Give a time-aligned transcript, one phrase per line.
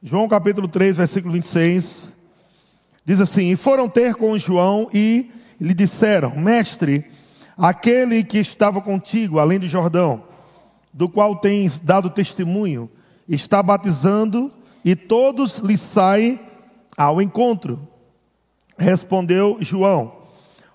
[0.00, 2.12] João capítulo 3, versículo 26,
[3.04, 5.28] diz assim: E foram ter com João e
[5.60, 7.04] lhe disseram: Mestre,
[7.56, 10.22] aquele que estava contigo, além do Jordão,
[10.92, 12.88] do qual tens dado testemunho,
[13.28, 14.52] está batizando
[14.84, 16.38] e todos lhe saem
[16.96, 17.80] ao encontro.
[18.78, 20.12] Respondeu João: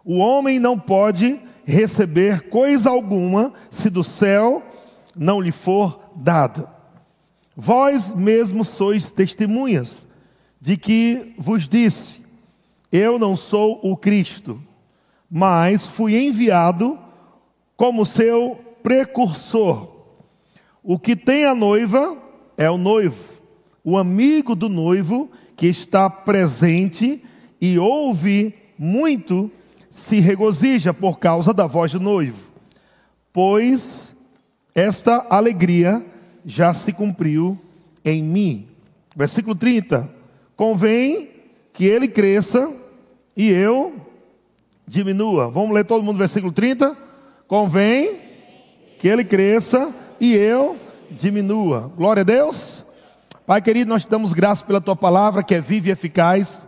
[0.04, 4.62] O homem não pode receber coisa alguma se do céu
[5.16, 6.73] não lhe for dada.
[7.56, 10.06] Vós mesmos sois testemunhas
[10.60, 12.22] de que vos disse:
[12.92, 14.62] Eu não sou o Cristo,
[15.30, 16.98] mas fui enviado
[17.78, 19.92] como seu precursor.
[20.82, 22.18] O que tem a noiva
[22.58, 23.42] é o noivo,
[23.84, 27.24] o amigo do noivo que está presente
[27.62, 29.50] e ouve muito,
[29.90, 32.52] se regozija por causa da voz do noivo,
[33.32, 34.14] pois
[34.74, 36.04] esta alegria
[36.46, 37.58] já se cumpriu
[38.04, 38.68] em mim.
[39.16, 40.10] Versículo 30.
[40.56, 41.30] Convém
[41.72, 42.72] que ele cresça
[43.36, 43.96] e eu
[44.88, 45.50] diminua.
[45.50, 46.96] Vamos ler todo mundo versículo 30?
[47.48, 48.18] Convém
[49.00, 50.78] que ele cresça e eu
[51.12, 51.92] diminua.
[51.96, 52.84] Glória a Deus.
[53.46, 56.66] Pai querido, nós te damos graças pela tua palavra que é viva e eficaz.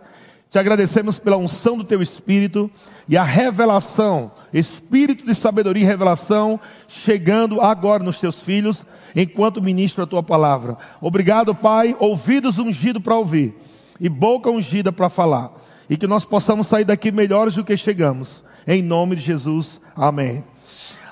[0.56, 2.72] Te agradecemos pela unção do teu espírito
[3.09, 8.81] e a revelação, espírito de sabedoria e revelação, chegando agora nos teus filhos,
[9.14, 10.78] enquanto ministro a tua palavra.
[11.02, 13.53] Obrigado, Pai, ouvidos ungidos para ouvir
[14.00, 15.52] e boca ungida para falar,
[15.89, 18.42] e que nós possamos sair daqui melhores do que chegamos.
[18.66, 20.42] Em nome de Jesus, amém.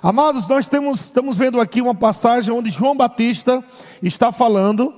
[0.01, 3.61] Amados, nós temos, estamos vendo aqui uma passagem onde João Batista
[4.01, 4.93] está falando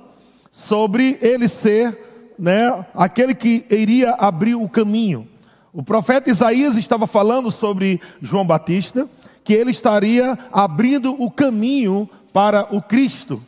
[0.52, 2.05] sobre ele ser
[2.38, 5.28] né, aquele que iria abrir o caminho.
[5.72, 9.08] O profeta Isaías estava falando sobre João Batista,
[9.44, 13.42] que ele estaria abrindo o caminho para o Cristo.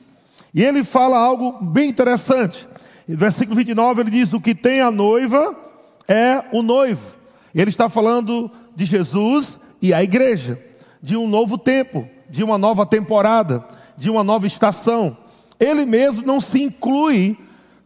[0.54, 2.66] E ele fala algo bem interessante.
[3.08, 5.56] Em versículo 29 ele diz: O que tem a noiva
[6.06, 7.18] é o noivo.
[7.54, 10.60] Ele está falando de Jesus e a igreja,
[11.02, 13.64] de um novo tempo, de uma nova temporada,
[13.96, 15.16] de uma nova estação.
[15.58, 17.36] Ele mesmo não se inclui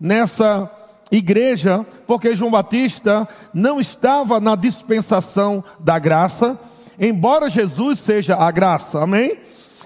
[0.01, 0.71] nessa
[1.13, 6.59] igreja, porque João Batista não estava na dispensação da graça,
[6.99, 9.37] embora Jesus seja a graça, amém?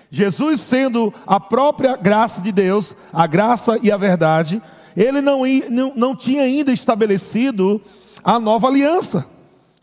[0.09, 4.63] Jesus sendo a própria graça de Deus, a graça e a verdade,
[4.97, 7.83] ele não, não, não tinha ainda estabelecido
[8.23, 9.27] a nova aliança.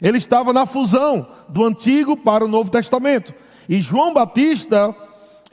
[0.01, 3.33] Ele estava na fusão do Antigo para o Novo Testamento.
[3.69, 4.95] E João Batista,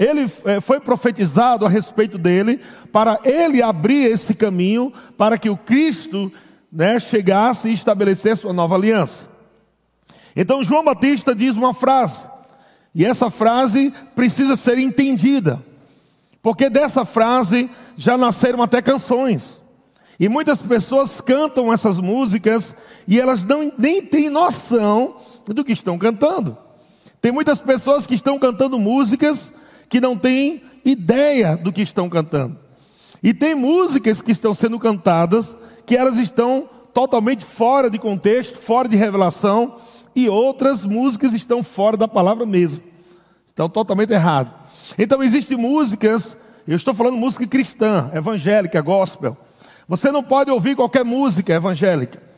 [0.00, 2.58] ele eh, foi profetizado a respeito dele,
[2.90, 6.32] para ele abrir esse caminho para que o Cristo
[6.72, 9.28] né, chegasse e estabelecesse uma nova aliança.
[10.34, 12.22] Então João Batista diz uma frase,
[12.94, 15.62] e essa frase precisa ser entendida,
[16.40, 19.60] porque dessa frase já nasceram até canções.
[20.18, 22.74] E muitas pessoas cantam essas músicas
[23.06, 26.56] e elas não, nem têm noção do que estão cantando.
[27.20, 29.52] Tem muitas pessoas que estão cantando músicas
[29.90, 32.56] que não têm ideia do que estão cantando.
[33.22, 38.88] E tem músicas que estão sendo cantadas que elas estão totalmente fora de contexto, fora
[38.88, 39.74] de revelação,
[40.14, 42.82] e outras músicas estão fora da palavra mesmo.
[43.48, 44.52] Estão totalmente errado.
[44.96, 46.36] Então existem músicas,
[46.66, 49.36] eu estou falando música cristã, evangélica, gospel.
[49.88, 52.29] Você não pode ouvir qualquer música evangélica.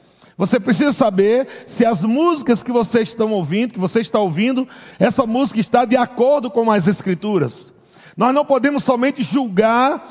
[0.42, 4.66] Você precisa saber se as músicas que você está ouvindo, que você está ouvindo,
[4.98, 7.72] essa música está de acordo com as escrituras.
[8.16, 10.04] Nós não podemos somente julgar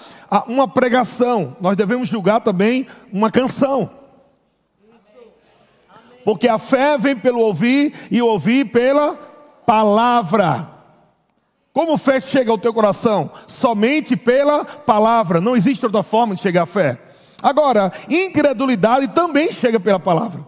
[0.47, 3.89] uma pregação, nós devemos julgar também uma canção.
[6.23, 9.15] Porque a fé vem pelo ouvir e ouvir pela
[9.65, 10.65] palavra.
[11.73, 13.29] Como fé chega ao teu coração?
[13.49, 15.41] Somente pela palavra.
[15.41, 17.10] Não existe outra forma de chegar à fé.
[17.41, 20.45] Agora, incredulidade também chega pela palavra.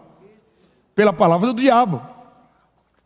[0.94, 2.00] Pela palavra do diabo.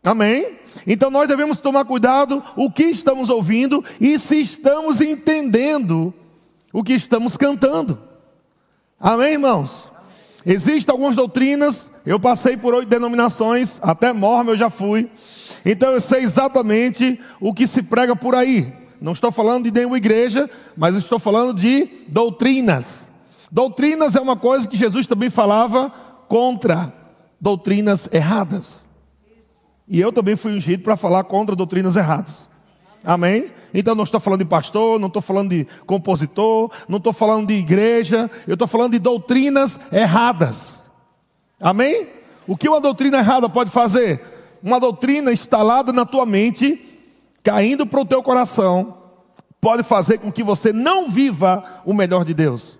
[0.05, 0.59] Amém?
[0.87, 6.13] Então nós devemos tomar cuidado o que estamos ouvindo e se estamos entendendo
[6.73, 7.99] o que estamos cantando.
[9.01, 9.91] Amém, irmãos?
[10.45, 15.11] Existem algumas doutrinas, eu passei por oito denominações, até morme eu já fui.
[15.65, 18.73] Então eu sei exatamente o que se prega por aí.
[19.01, 22.98] Não estou falando de nenhuma igreja, mas estou falando de doutrinas.
[23.51, 25.91] Doutrinas é uma coisa que Jesus também falava
[26.29, 26.93] contra
[27.41, 28.85] doutrinas erradas.
[29.89, 32.47] E eu também fui ungido para falar contra doutrinas erradas.
[33.03, 33.51] Amém?
[33.73, 37.55] Então não estou falando de pastor, não estou falando de compositor, não estou falando de
[37.55, 40.83] igreja, eu estou falando de doutrinas erradas.
[41.61, 42.09] Amém?
[42.47, 44.21] O que uma doutrina errada pode fazer?
[44.63, 46.81] Uma doutrina instalada na tua mente,
[47.43, 48.97] caindo para o teu coração,
[49.61, 52.78] pode fazer com que você não viva o melhor de Deus.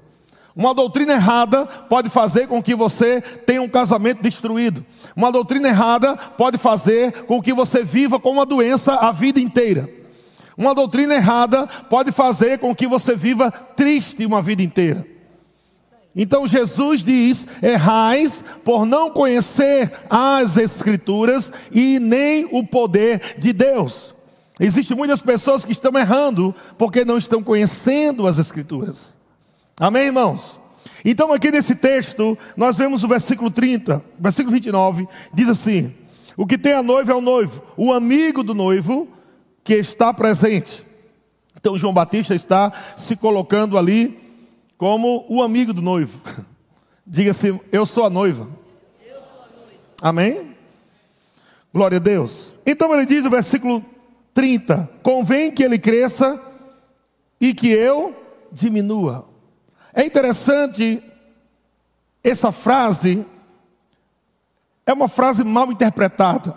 [0.55, 4.85] Uma doutrina errada pode fazer com que você tenha um casamento destruído.
[5.15, 9.89] Uma doutrina errada pode fazer com que você viva com uma doença a vida inteira.
[10.57, 15.07] Uma doutrina errada pode fazer com que você viva triste uma vida inteira.
[16.17, 24.13] Então Jesus diz: errais por não conhecer as Escrituras e nem o poder de Deus.
[24.59, 29.18] Existem muitas pessoas que estão errando porque não estão conhecendo as Escrituras.
[29.79, 30.59] Amém, irmãos?
[31.05, 35.95] Então, aqui nesse texto, nós vemos o versículo 30, versículo 29, diz assim:
[36.37, 39.09] O que tem a noiva é o noivo, o amigo do noivo
[39.63, 40.85] que está presente.
[41.57, 44.19] Então, João Batista está se colocando ali
[44.77, 46.21] como o amigo do noivo.
[47.07, 48.49] Diga assim: Eu sou a noiva.
[49.07, 49.81] Eu sou a noiva.
[50.03, 50.57] Amém?
[51.73, 52.53] Glória a Deus.
[52.67, 53.85] Então ele diz no versículo
[54.35, 56.41] 30: Convém que ele cresça
[57.41, 58.15] e que eu
[58.51, 59.28] diminua.
[59.93, 61.03] É interessante
[62.23, 63.25] essa frase,
[64.87, 66.57] é uma frase mal interpretada.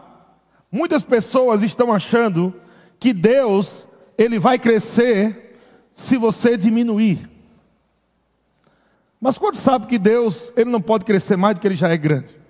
[0.72, 2.54] Muitas pessoas estão achando
[3.00, 3.83] que Deus,
[4.18, 5.60] ele vai crescer
[5.94, 7.30] se você diminuir.
[9.19, 11.98] Mas quando sabe que Deus, ele não pode crescer mais do que ele já é
[11.98, 12.42] grande.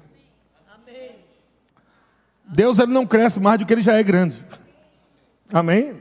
[2.45, 4.35] Deus ele não cresce mais do que ele já é grande.
[5.53, 5.95] Amém?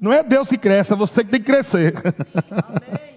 [0.00, 1.94] Não é Deus que cresce, é você que tem que crescer.
[2.50, 3.09] Amém.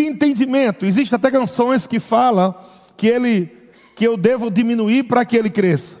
[0.00, 0.86] Que entendimento?
[0.86, 2.54] Existem até canções que falam
[2.96, 3.50] que ele
[3.94, 5.98] que eu devo diminuir para que ele cresça.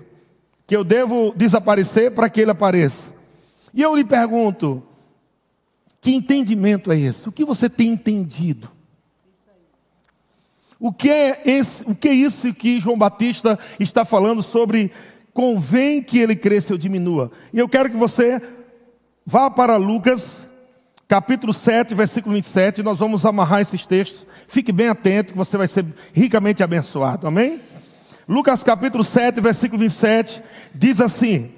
[0.66, 3.12] Que eu devo desaparecer para que ele apareça.
[3.74, 4.82] E eu lhe pergunto,
[6.00, 7.28] que entendimento é esse?
[7.28, 8.70] O que você tem entendido?
[10.78, 14.90] O que é, esse, o que é isso que João Batista está falando sobre
[15.34, 17.30] convém que ele cresça ou diminua?
[17.52, 18.40] E eu quero que você
[19.26, 20.46] vá para Lucas,
[21.10, 24.24] capítulo 7, versículo 27, nós vamos amarrar esses textos.
[24.46, 27.26] Fique bem atento que você vai ser ricamente abençoado.
[27.26, 27.60] Amém?
[28.28, 30.40] Lucas capítulo 7, versículo 27,
[30.72, 31.50] diz assim: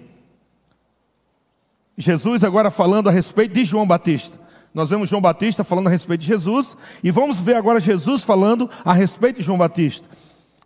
[1.99, 4.41] Jesus agora falando a respeito de João Batista.
[4.73, 8.71] Nós vemos João Batista falando a respeito de Jesus, e vamos ver agora Jesus falando
[8.83, 10.07] a respeito de João Batista.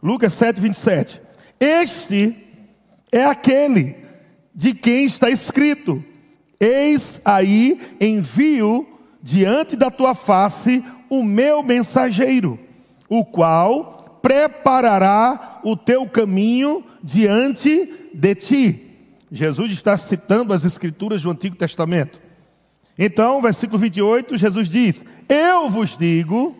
[0.00, 1.20] Lucas 7, 27.
[1.58, 2.36] Este
[3.10, 3.96] é aquele
[4.54, 6.04] de quem está escrito:
[6.58, 8.86] Eis aí envio
[9.22, 12.58] diante da tua face o meu mensageiro,
[13.08, 18.82] o qual preparará o teu caminho diante de ti.
[19.30, 22.20] Jesus está citando as escrituras do Antigo Testamento.
[22.98, 26.56] Então, versículo 28, Jesus diz: Eu vos digo,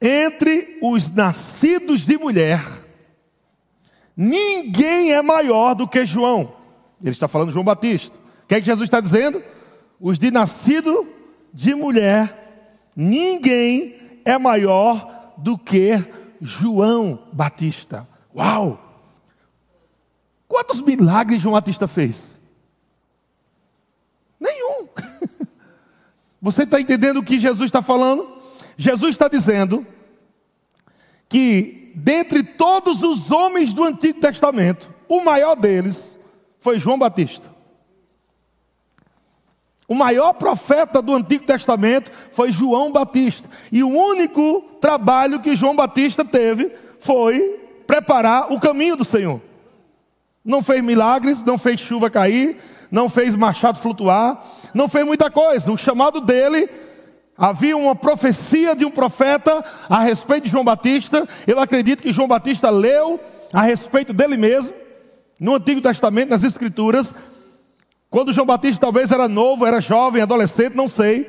[0.00, 2.62] entre os nascidos de mulher,
[4.16, 6.54] ninguém é maior do que João.
[7.00, 8.23] Ele está falando de João Batista.
[8.44, 9.42] O que é que Jesus está dizendo?
[9.98, 11.08] Os de nascido
[11.52, 16.04] de mulher, ninguém é maior do que
[16.40, 18.06] João Batista.
[18.34, 18.80] Uau!
[20.46, 22.24] Quantos milagres João Batista fez?
[24.38, 24.88] Nenhum.
[26.42, 28.28] Você está entendendo o que Jesus está falando?
[28.76, 29.86] Jesus está dizendo
[31.30, 36.16] que dentre todos os homens do Antigo Testamento, o maior deles
[36.60, 37.53] foi João Batista.
[39.86, 43.48] O maior profeta do Antigo Testamento foi João Batista.
[43.70, 49.40] E o único trabalho que João Batista teve foi preparar o caminho do Senhor.
[50.44, 52.56] Não fez milagres, não fez chuva cair,
[52.90, 55.70] não fez machado flutuar, não fez muita coisa.
[55.70, 56.68] O chamado dele
[57.36, 61.28] havia uma profecia de um profeta a respeito de João Batista.
[61.46, 63.20] Eu acredito que João Batista leu
[63.52, 64.74] a respeito dele mesmo
[65.38, 67.14] no Antigo Testamento, nas Escrituras,
[68.14, 71.28] quando João Batista talvez era novo, era jovem, adolescente, não sei.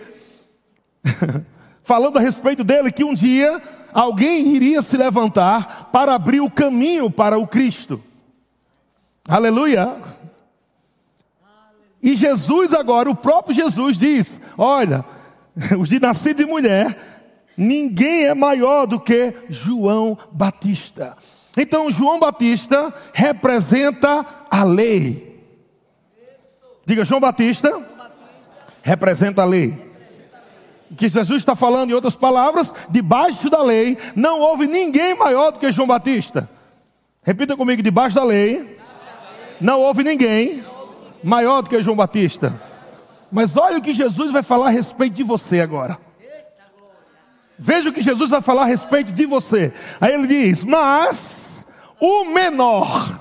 [1.84, 3.60] Falando a respeito dele que um dia
[3.92, 8.00] alguém iria se levantar para abrir o caminho para o Cristo.
[9.27, 9.96] Aleluia.
[12.04, 15.04] E Jesus agora, o próprio Jesus diz: Olha,
[15.80, 16.96] os de nascido de mulher,
[17.58, 21.18] ninguém é maior do que João Batista.
[21.58, 25.35] Então, João Batista representa a lei.
[26.86, 27.72] Diga, João Batista
[28.84, 29.86] representa a lei.
[30.92, 35.51] O que Jesus está falando, em outras palavras, debaixo da lei, não houve ninguém maior
[35.51, 36.48] do que João Batista.
[37.24, 38.80] Repita comigo: debaixo da lei,
[39.60, 40.63] não houve ninguém
[41.24, 42.62] maior do que João Batista.
[43.32, 45.98] Mas olha o que Jesus vai falar a respeito de você agora.
[47.58, 49.74] Veja o que Jesus vai falar a respeito de você.
[50.00, 51.63] Aí ele diz: Mas
[52.00, 53.20] o menor,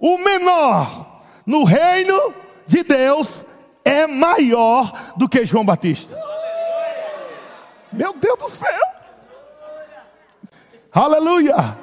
[0.00, 2.34] o menor no reino
[2.66, 3.44] de Deus
[3.84, 6.16] é maior do que João Batista.
[7.92, 8.80] Meu Deus do céu!
[10.92, 11.76] Aleluia!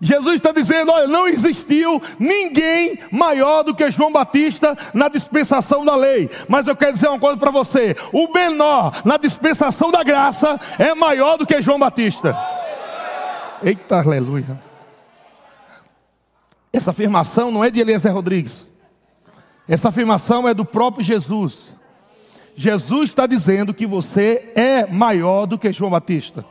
[0.00, 5.96] Jesus está dizendo: olha, não existiu ninguém maior do que João Batista na dispensação da
[5.96, 6.30] lei.
[6.48, 10.94] Mas eu quero dizer uma coisa para você: o menor na dispensação da graça é
[10.94, 12.36] maior do que João Batista.
[13.62, 14.60] Eita, aleluia.
[16.72, 18.70] Essa afirmação não é de Eliezer Rodrigues.
[19.68, 21.58] Essa afirmação é do próprio Jesus.
[22.56, 26.44] Jesus está dizendo que você é maior do que João Batista.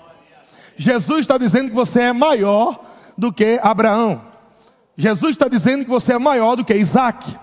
[0.78, 2.80] Jesus está dizendo que você é maior
[3.18, 4.22] do que Abraão.
[4.96, 7.36] Jesus está dizendo que você é maior do que Isaac,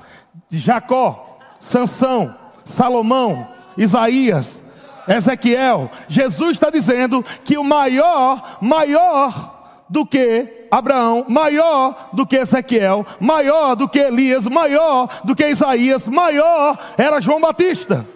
[0.51, 4.63] Jacó, Sansão, Salomão, Isaías,
[5.09, 5.91] Ezequiel.
[6.09, 9.54] Jesus está dizendo que o maior, maior
[9.89, 16.07] do que Abraão, maior do que Ezequiel, maior do que Elias, maior do que Isaías,
[16.07, 18.07] maior era João Batista.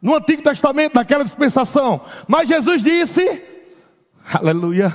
[0.00, 2.00] No Antigo Testamento, naquela dispensação.
[2.28, 3.42] Mas Jesus disse,
[4.32, 4.94] aleluia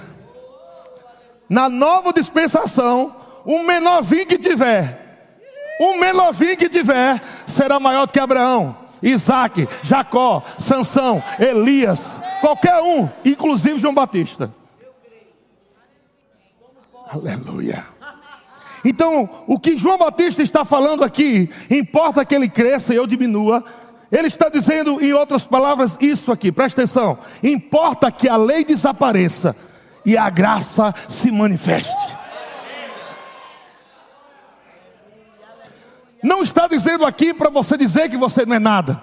[1.49, 5.33] na nova dispensação, o menorzinho que tiver,
[5.81, 13.09] o menorzinho que tiver, será maior do que Abraão, Isaac, Jacó, Sansão, Elias, qualquer um,
[13.25, 14.51] inclusive João Batista.
[17.11, 17.83] Aleluia.
[18.85, 23.63] Então, o que João Batista está falando aqui, importa que ele cresça e eu diminua.
[24.11, 29.55] Ele está dizendo, em outras palavras, isso aqui, presta atenção: importa que a lei desapareça
[30.05, 32.17] e a graça se manifeste.
[36.21, 39.01] Não está dizendo aqui para você dizer que você não é nada.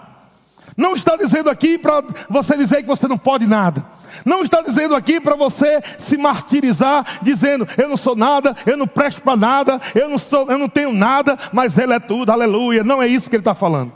[0.76, 3.84] Não está dizendo aqui para você dizer que você não pode nada.
[4.26, 8.88] Não está dizendo aqui para você se martirizar, dizendo eu não sou nada, eu não
[8.88, 12.82] presto para nada, eu não sou, eu não tenho nada, mas Ele é tudo, aleluia.
[12.82, 13.92] Não é isso que Ele está falando.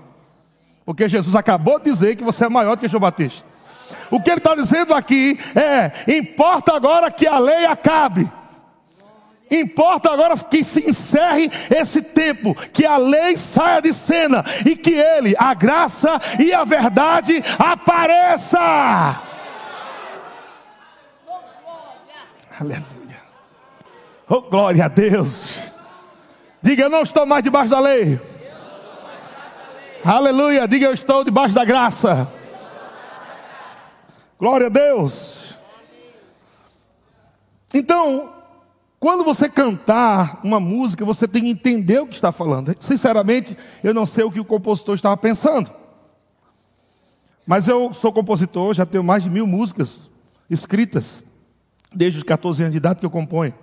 [0.86, 3.44] Porque Jesus acabou de dizer que você é maior do que João Batista.
[4.08, 8.30] O que ele está dizendo aqui é: importa agora que a lei acabe.
[9.50, 14.92] Importa agora que se encerre esse tempo, que a lei saia de cena e que
[14.92, 19.29] ele, a graça e a verdade apareça.
[22.60, 23.22] Aleluia.
[24.28, 25.56] Oh, glória a Deus.
[26.60, 28.20] Diga, eu não estou mais debaixo da lei.
[30.04, 30.68] Aleluia.
[30.68, 32.30] Diga, eu estou debaixo da graça.
[34.38, 35.58] Glória a Deus.
[37.72, 38.30] Então,
[38.98, 42.76] quando você cantar uma música, você tem que entender o que está falando.
[42.78, 45.70] Sinceramente, eu não sei o que o compositor estava pensando.
[47.46, 49.98] Mas eu sou compositor, já tenho mais de mil músicas
[50.50, 51.24] escritas,
[51.94, 53.54] desde os 14 anos de idade que eu componho.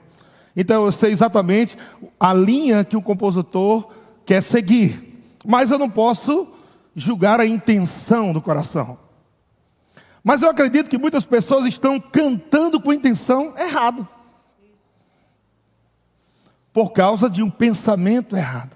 [0.55, 1.77] Então eu sei exatamente
[2.19, 3.89] a linha que o compositor
[4.25, 5.21] quer seguir.
[5.45, 6.47] Mas eu não posso
[6.95, 8.97] julgar a intenção do coração.
[10.23, 14.05] Mas eu acredito que muitas pessoas estão cantando com intenção errada.
[16.73, 18.75] Por causa de um pensamento errado,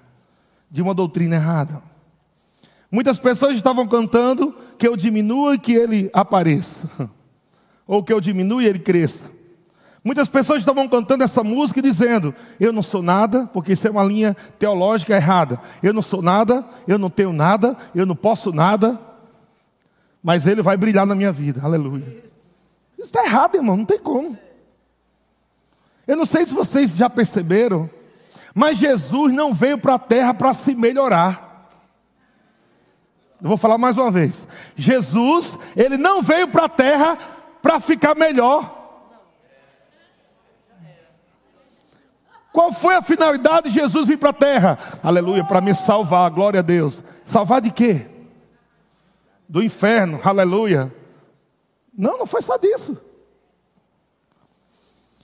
[0.70, 1.82] de uma doutrina errada.
[2.90, 6.88] Muitas pessoas estavam cantando que eu diminua e que ele apareça,
[7.86, 9.24] ou que eu diminua e ele cresça.
[10.04, 13.90] Muitas pessoas estavam cantando essa música e dizendo: Eu não sou nada, porque isso é
[13.90, 15.60] uma linha teológica errada.
[15.82, 18.98] Eu não sou nada, eu não tenho nada, eu não posso nada
[20.22, 21.60] mas ele vai brilhar na minha vida.
[21.64, 22.06] Aleluia.
[22.96, 24.38] Isso está errado, irmão, não tem como.
[26.06, 27.90] Eu não sei se vocês já perceberam,
[28.54, 31.50] mas Jesus não veio para a terra para se melhorar.
[33.42, 34.46] Eu vou falar mais uma vez.
[34.76, 37.18] Jesus, ele não veio para a terra
[37.60, 38.81] para ficar melhor.
[42.52, 44.78] Qual foi a finalidade de Jesus vir para a terra?
[45.02, 47.02] Aleluia, para me salvar, glória a Deus.
[47.24, 48.06] Salvar de quê?
[49.52, 50.90] do inferno, aleluia.
[51.92, 52.98] Não, não foi só disso.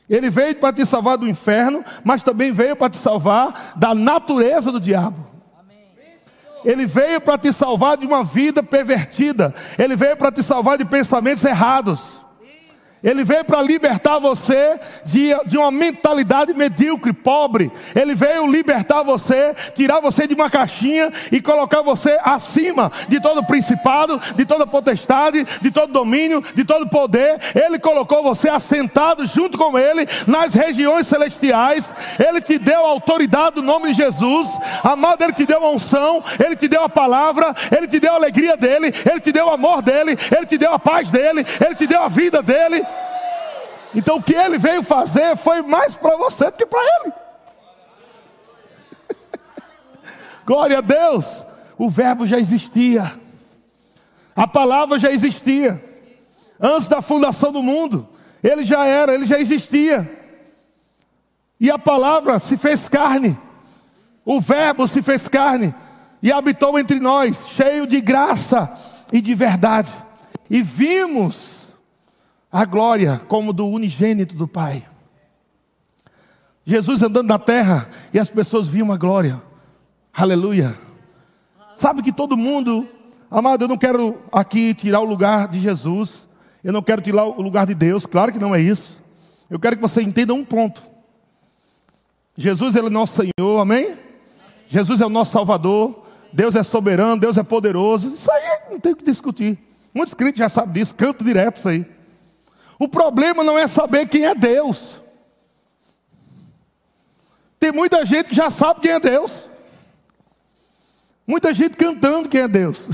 [0.06, 4.70] Ele veio para te salvar do inferno, mas também veio para te salvar da natureza
[4.70, 5.26] do diabo.
[6.62, 9.54] Ele veio para te salvar de uma vida pervertida.
[9.78, 12.20] Ele veio para te salvar de pensamentos errados.
[13.02, 17.70] Ele veio para libertar você de, de uma mentalidade medíocre, pobre.
[17.94, 23.44] Ele veio libertar você, tirar você de uma caixinha e colocar você acima de todo
[23.44, 27.38] principado, de toda potestade, de todo domínio, de todo poder.
[27.54, 31.94] Ele colocou você assentado junto com Ele nas regiões celestiais.
[32.18, 34.48] Ele te deu a autoridade do nome de Jesus.
[34.82, 38.16] Amado, Ele te deu a unção, Ele te deu a palavra, Ele te deu a
[38.16, 41.74] alegria dEle, Ele te deu o amor dEle, Ele te deu a paz dEle, Ele
[41.76, 42.87] te deu a vida dEle.
[43.94, 47.12] Então o que ele veio fazer foi mais para você do que para ele.
[50.44, 51.44] Glória a Deus.
[51.78, 53.12] O verbo já existia.
[54.34, 55.82] A palavra já existia.
[56.60, 58.08] Antes da fundação do mundo,
[58.42, 60.08] ele já era, ele já existia.
[61.60, 63.36] E a palavra se fez carne.
[64.24, 65.74] O Verbo se fez carne
[66.22, 68.70] e habitou entre nós, cheio de graça
[69.10, 69.92] e de verdade.
[70.50, 71.47] E vimos
[72.50, 74.86] a glória como do unigênito do Pai.
[76.64, 79.40] Jesus andando na terra e as pessoas viam a glória.
[80.12, 80.76] Aleluia.
[81.74, 82.88] Sabe que todo mundo,
[83.30, 86.26] amado, eu não quero aqui tirar o lugar de Jesus,
[86.62, 89.00] eu não quero tirar o lugar de Deus, claro que não é isso.
[89.48, 90.82] Eu quero que você entenda um ponto.
[92.36, 93.96] Jesus ele é nosso Senhor, amém?
[94.68, 96.04] Jesus é o nosso Salvador.
[96.32, 98.12] Deus é soberano, Deus é poderoso.
[98.12, 99.58] Isso aí não tem o que discutir.
[99.94, 101.86] Muitos crentes já sabem disso, canto direto isso aí.
[102.78, 104.98] O problema não é saber quem é Deus.
[107.58, 109.44] Tem muita gente que já sabe quem é Deus.
[111.26, 112.88] Muita gente cantando quem é Deus.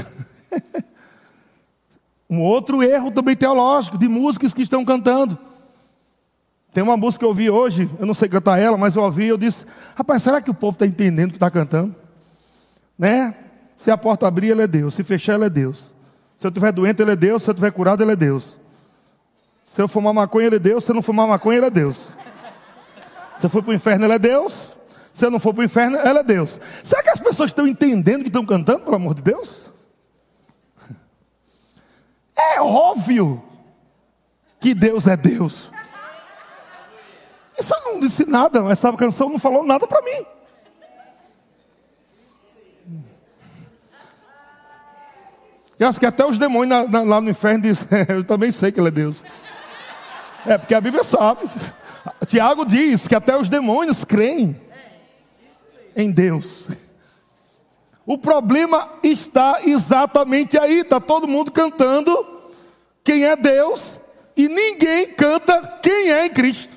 [2.29, 5.39] um outro erro também teológico de músicas que estão cantando.
[6.73, 9.29] Tem uma música que eu ouvi hoje, eu não sei cantar ela, mas eu ouvi,
[9.29, 9.65] eu disse,
[9.95, 11.95] rapaz, será que o povo está entendendo o que está cantando?
[12.99, 13.33] Né?
[13.77, 14.95] Se a porta abrir, ele é Deus.
[14.95, 15.85] Se fechar, ele é Deus.
[16.37, 17.43] Se eu estiver doente, ele é Deus.
[17.43, 18.59] Se eu estiver curado, ele é Deus.
[19.75, 20.85] Se eu fumar maconha, ele é Deus.
[20.85, 22.01] Se eu não fumar maconha, ele é Deus.
[23.35, 24.73] Se eu for para o inferno, ele é Deus.
[25.13, 26.61] Se eu não for para o inferno, ele é Deus.
[26.85, 29.73] Será que as pessoas estão entendendo que estão cantando, pelo amor de Deus?
[32.37, 33.43] É óbvio
[34.61, 35.69] que Deus é Deus.
[37.59, 40.25] Isso eu não disse nada, essa canção não falou nada para mim.
[45.81, 48.89] Eu acho que até os demônios lá no inferno dizem, eu também sei que ele
[48.89, 49.25] é Deus.
[50.47, 51.49] É, porque a Bíblia sabe.
[52.27, 54.61] Tiago diz que até os demônios creem
[55.97, 56.65] em Deus.
[58.07, 62.43] O problema está exatamente aí, está todo mundo cantando
[63.03, 63.99] quem é Deus
[64.37, 66.75] e ninguém canta quem é em Cristo.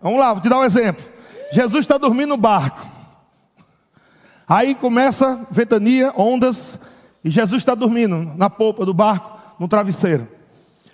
[0.00, 1.04] Vamos lá, vou te dar um exemplo.
[1.52, 2.84] Jesus está dormindo no barco.
[4.48, 6.76] Aí começa ventania, ondas,
[7.24, 10.26] e Jesus está dormindo na polpa do barco, no travesseiro.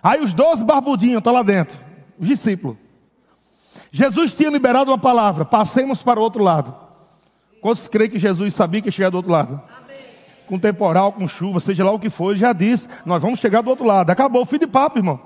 [0.03, 1.79] Aí os doze barbudinhos estão lá dentro,
[2.19, 2.77] os discípulos.
[3.91, 6.75] Jesus tinha liberado uma palavra: passemos para o outro lado.
[7.61, 9.61] Quantos creem que Jesus sabia que ia chegar do outro lado?
[9.69, 9.97] Amém.
[10.47, 13.63] Com temporal, com chuva, seja lá o que for, ele já disse: nós vamos chegar
[13.63, 14.11] do outro lado.
[14.11, 15.21] Acabou o fim de papo, irmão.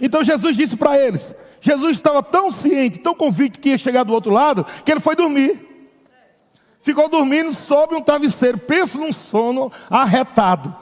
[0.00, 4.12] Então Jesus disse para eles: Jesus estava tão ciente, tão convicto que ia chegar do
[4.12, 5.71] outro lado, que ele foi dormir.
[6.82, 8.58] Ficou dormindo sob um travesseiro.
[8.58, 10.74] Pensa num sono arretado.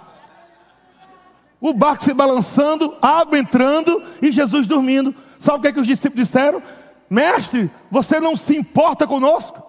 [1.60, 5.14] O barco se balançando, água entrando e Jesus dormindo.
[5.38, 6.62] Sabe o que, é que os discípulos disseram?
[7.08, 9.62] Mestre, você não se importa conosco?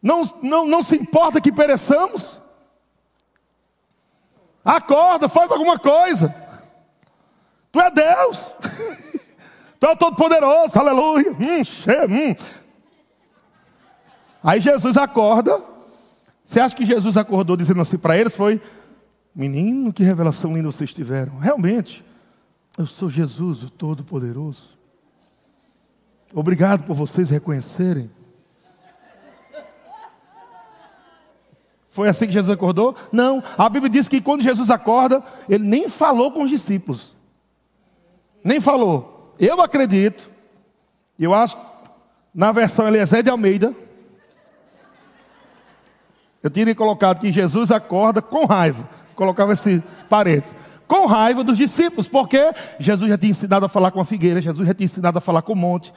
[0.00, 2.40] Não, não, não se importa que pereçamos?
[4.64, 6.32] Acorda, faz alguma coisa.
[7.72, 8.38] Tu é Deus.
[9.80, 11.32] tu é todo poderoso, aleluia.
[11.32, 12.59] Hum, che, hum.
[14.42, 15.60] Aí Jesus acorda.
[16.44, 18.34] Você acha que Jesus acordou dizendo assim para eles?
[18.34, 18.60] Foi,
[19.34, 21.38] menino, que revelação linda vocês tiveram.
[21.38, 22.04] Realmente,
[22.76, 24.78] eu sou Jesus, o Todo-Poderoso.
[26.32, 28.10] Obrigado por vocês reconhecerem.
[31.88, 32.94] Foi assim que Jesus acordou?
[33.12, 33.42] Não.
[33.58, 37.16] A Bíblia diz que quando Jesus acorda, ele nem falou com os discípulos.
[38.44, 39.34] Nem falou.
[39.38, 40.30] Eu acredito,
[41.18, 41.56] eu acho,
[42.34, 43.74] na versão Eliezer de Almeida,
[46.42, 48.88] eu tinha colocado que Jesus acorda com raiva.
[49.14, 50.48] Colocava esse parede.
[50.88, 54.66] Com raiva dos discípulos, porque Jesus já tinha ensinado a falar com a figueira, Jesus
[54.66, 55.92] já tinha ensinado a falar com o monte.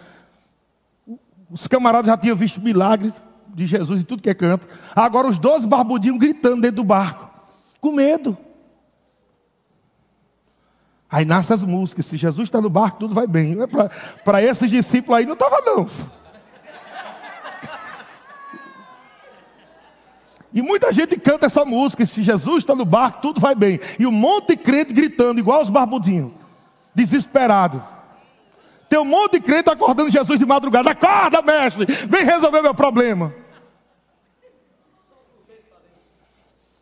[1.50, 3.14] Os camaradas já tinham visto milagre
[3.48, 4.68] de Jesus e tudo que é canto.
[4.96, 7.30] Agora os doze barbudinhos gritando dentro do barco,
[7.80, 8.38] com medo.
[11.10, 12.08] Aí nascem as músicas.
[12.08, 13.56] Se Jesus está no barco, tudo vai bem.
[13.62, 13.68] É
[14.26, 15.88] Para esses discípulos aí não estava, não.
[20.54, 22.06] E muita gente canta essa música.
[22.06, 23.80] Se Jesus está no barco, tudo vai bem.
[23.98, 26.32] E um monte de crente gritando, igual os barbudinhos,
[26.94, 27.84] desesperado.
[28.88, 30.92] Tem um monte de crente acordando Jesus de madrugada.
[30.92, 33.34] Acorda, mestre, vem resolver meu problema.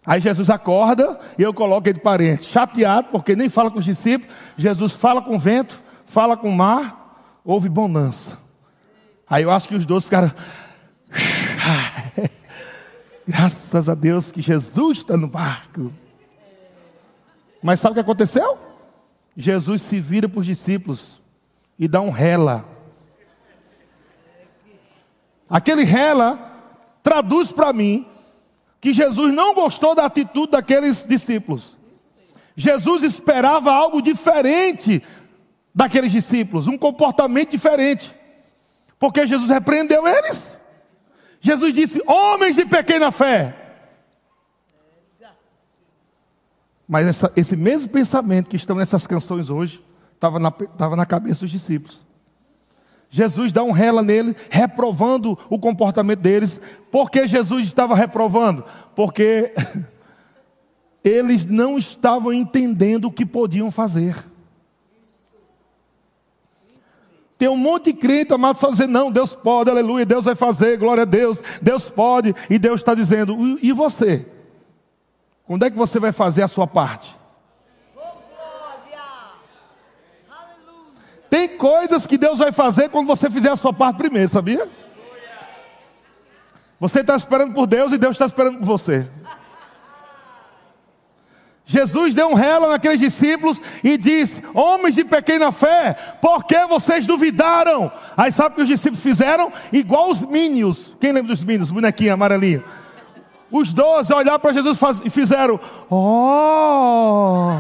[0.06, 4.34] Aí Jesus acorda e eu coloco ele parente, chateado, porque nem fala com os discípulos.
[4.58, 8.38] Jesus fala com o vento, fala com o mar, houve bonança.
[9.30, 10.30] Aí eu acho que os dois ficaram.
[13.28, 15.92] Graças a Deus que Jesus está no barco.
[17.62, 18.58] Mas sabe o que aconteceu?
[19.38, 21.22] Jesus se vira para os discípulos
[21.78, 22.66] e dá um rela.
[25.50, 26.40] Aquele rela
[27.04, 28.08] traduz para mim
[28.80, 31.78] que Jesus não gostou da atitude daqueles discípulos.
[32.56, 35.04] Jesus esperava algo diferente
[35.74, 38.14] daqueles discípulos, um comportamento diferente.
[39.00, 40.50] Porque Jesus repreendeu eles.
[41.41, 43.58] Jesus disse: Homens de pequena fé.
[46.88, 51.41] Mas essa, esse mesmo pensamento que estão nessas canções hoje, estava na, estava na cabeça
[51.41, 52.06] dos discípulos.
[53.10, 56.60] Jesus dá um rela nele, reprovando o comportamento deles.
[56.91, 58.63] Por que Jesus estava reprovando?
[58.95, 59.54] Porque
[61.04, 64.15] eles não estavam entendendo o que podiam fazer.
[67.41, 70.77] Tem um monte de crente amado só dizendo, não, Deus pode, aleluia, Deus vai fazer,
[70.77, 74.27] glória a Deus, Deus pode, e Deus está dizendo, e você?
[75.43, 77.15] Quando é que você vai fazer a sua parte?
[81.32, 84.69] Tem coisas que Deus vai fazer quando você fizer a sua parte primeiro, sabia?
[86.80, 89.08] Você está esperando por Deus e Deus está esperando por você.
[91.72, 97.08] Jesus deu um rela naqueles discípulos e disse: Homens de pequena fé, por que vocês
[97.08, 97.90] duvidaram?
[98.16, 99.52] Aí sabe o que os discípulos fizeram?
[99.72, 100.94] Igual os Minions.
[101.00, 101.72] Quem lembra dos Minions?
[101.72, 102.64] Bonequinho amarelinho.
[103.50, 107.52] Os doze olharam para Jesus e fizeram: Oh!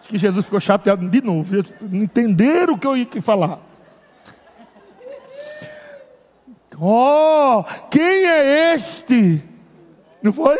[0.00, 1.54] Acho que Jesus ficou chateado de novo.
[1.82, 3.58] Não entenderam o que eu ia falar.
[6.80, 9.42] Oh, quem é este?
[10.22, 10.58] Não foi?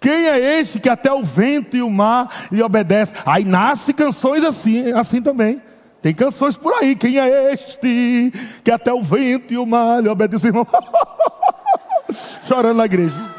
[0.00, 3.14] Quem é este que até o vento e o mar lhe obedece?
[3.26, 5.60] Aí nasce canções assim, assim também.
[6.00, 6.94] Tem canções por aí.
[6.94, 8.32] Quem é este
[8.62, 10.66] que até o vento e o mar lhe obedece, irmão?
[12.46, 13.38] Chorando na igreja.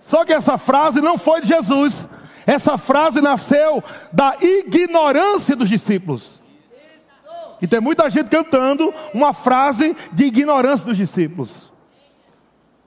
[0.00, 2.06] Só que essa frase não foi de Jesus.
[2.46, 6.40] Essa frase nasceu da ignorância dos discípulos.
[7.60, 11.67] E tem muita gente cantando uma frase de ignorância dos discípulos.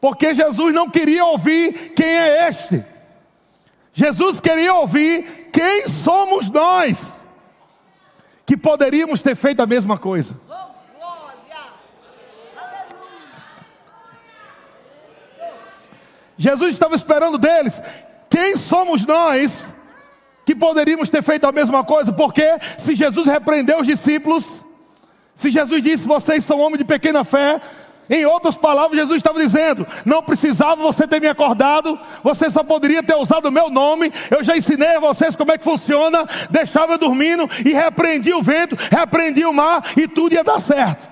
[0.01, 2.83] Porque Jesus não queria ouvir quem é este.
[3.93, 7.21] Jesus queria ouvir quem somos nós.
[8.43, 10.35] Que poderíamos ter feito a mesma coisa.
[16.35, 17.79] Jesus estava esperando deles.
[18.27, 19.67] Quem somos nós
[20.43, 22.11] que poderíamos ter feito a mesma coisa?
[22.11, 24.49] Porque se Jesus repreendeu os discípulos,
[25.35, 27.61] se Jesus disse: Vocês são homens de pequena fé,
[28.09, 33.01] em outras palavras, Jesus estava dizendo: não precisava você ter me acordado, você só poderia
[33.01, 34.11] ter usado o meu nome.
[34.29, 36.27] Eu já ensinei a vocês como é que funciona.
[36.49, 41.09] Deixava eu dormindo e repreendi o vento, repreendi o mar e tudo ia dar certo.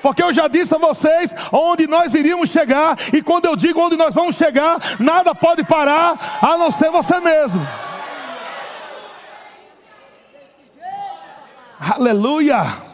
[0.00, 3.96] Porque eu já disse a vocês onde nós iríamos chegar, e quando eu digo onde
[3.96, 7.64] nós vamos chegar, nada pode parar a não ser você mesmo.
[11.80, 12.91] Aleluia!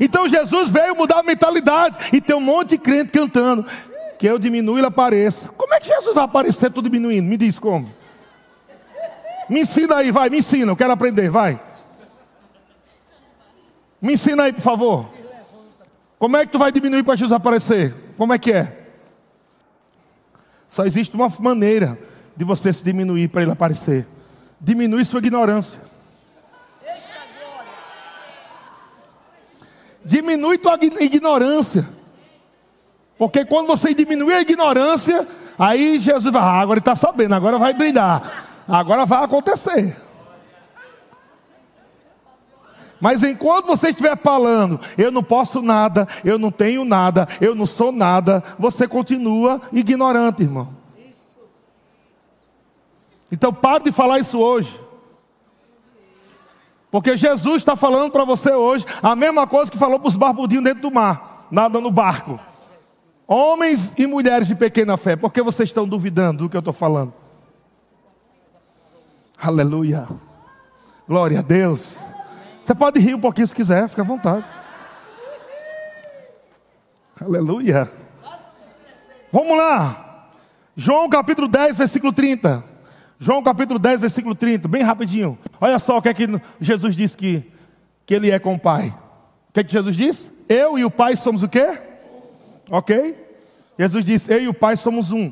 [0.00, 1.98] Então Jesus veio mudar a mentalidade.
[2.10, 3.66] E tem um monte de crente cantando.
[4.18, 5.48] Que eu diminua e ele apareça.
[5.50, 7.28] Como é que Jesus vai aparecer tudo diminuindo?
[7.28, 7.86] Me diz como.
[9.48, 10.72] Me ensina aí, vai, me ensina.
[10.72, 11.60] Eu quero aprender, vai.
[14.00, 15.10] Me ensina aí, por favor.
[16.18, 17.94] Como é que tu vai diminuir para Jesus aparecer?
[18.16, 18.78] Como é que é?
[20.68, 21.98] Só existe uma maneira
[22.36, 24.06] de você se diminuir para ele aparecer.
[24.60, 25.78] Diminui sua ignorância.
[30.04, 31.86] Diminui tua ignorância.
[33.18, 35.26] Porque quando você diminui a ignorância,
[35.58, 39.96] aí Jesus vai, ah, agora ele está sabendo, agora vai brilhar, agora vai acontecer.
[43.00, 47.66] Mas enquanto você estiver falando, eu não posso nada, eu não tenho nada, eu não
[47.66, 50.80] sou nada, você continua ignorante, irmão.
[53.32, 54.89] Então pare de falar isso hoje.
[56.90, 60.64] Porque Jesus está falando para você hoje a mesma coisa que falou para os barbudinhos
[60.64, 62.38] dentro do mar, nada no barco.
[63.26, 66.74] Homens e mulheres de pequena fé, por que vocês estão duvidando do que eu estou
[66.74, 67.14] falando?
[69.40, 70.08] Aleluia.
[71.06, 71.98] Glória a Deus.
[72.62, 74.44] Você pode rir um pouquinho se quiser, fica à vontade.
[77.20, 77.90] Aleluia.
[79.30, 80.26] Vamos lá.
[80.74, 82.69] João capítulo 10, versículo 30.
[83.22, 85.38] João capítulo 10, versículo 30, bem rapidinho.
[85.60, 86.26] Olha só o que é que
[86.58, 87.44] Jesus disse que,
[88.06, 88.88] que ele é com o Pai.
[89.50, 90.30] O que é que Jesus disse?
[90.48, 91.78] Eu e o Pai somos o quê?
[92.70, 93.14] Ok?
[93.78, 95.30] Jesus disse, eu e o Pai somos um.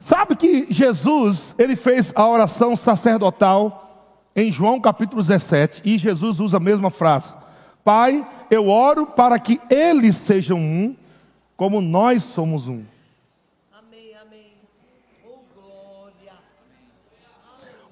[0.00, 6.56] Sabe que Jesus, ele fez a oração sacerdotal em João capítulo 17, e Jesus usa
[6.56, 7.36] a mesma frase.
[7.84, 10.96] Pai, eu oro para que eles sejam um,
[11.56, 12.82] como nós somos um.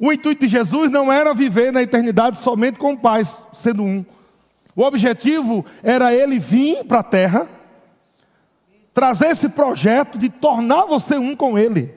[0.00, 4.04] O intuito de Jesus não era viver na eternidade somente com o Pai, sendo um.
[4.76, 7.48] O objetivo era ele vir para a terra,
[8.94, 11.92] trazer esse projeto de tornar você um com Ele.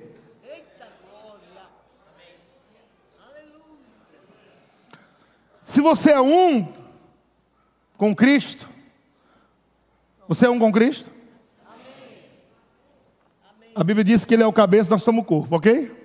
[5.63, 6.67] Se você é um
[7.97, 8.67] com Cristo,
[10.27, 11.09] você é um com Cristo?
[13.75, 16.00] A Bíblia diz que Ele é o cabeça, nós somos o corpo, ok?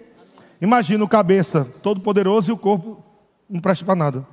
[0.60, 3.02] Imagina o cabeça todo poderoso e o corpo
[3.48, 4.26] não presta para nada.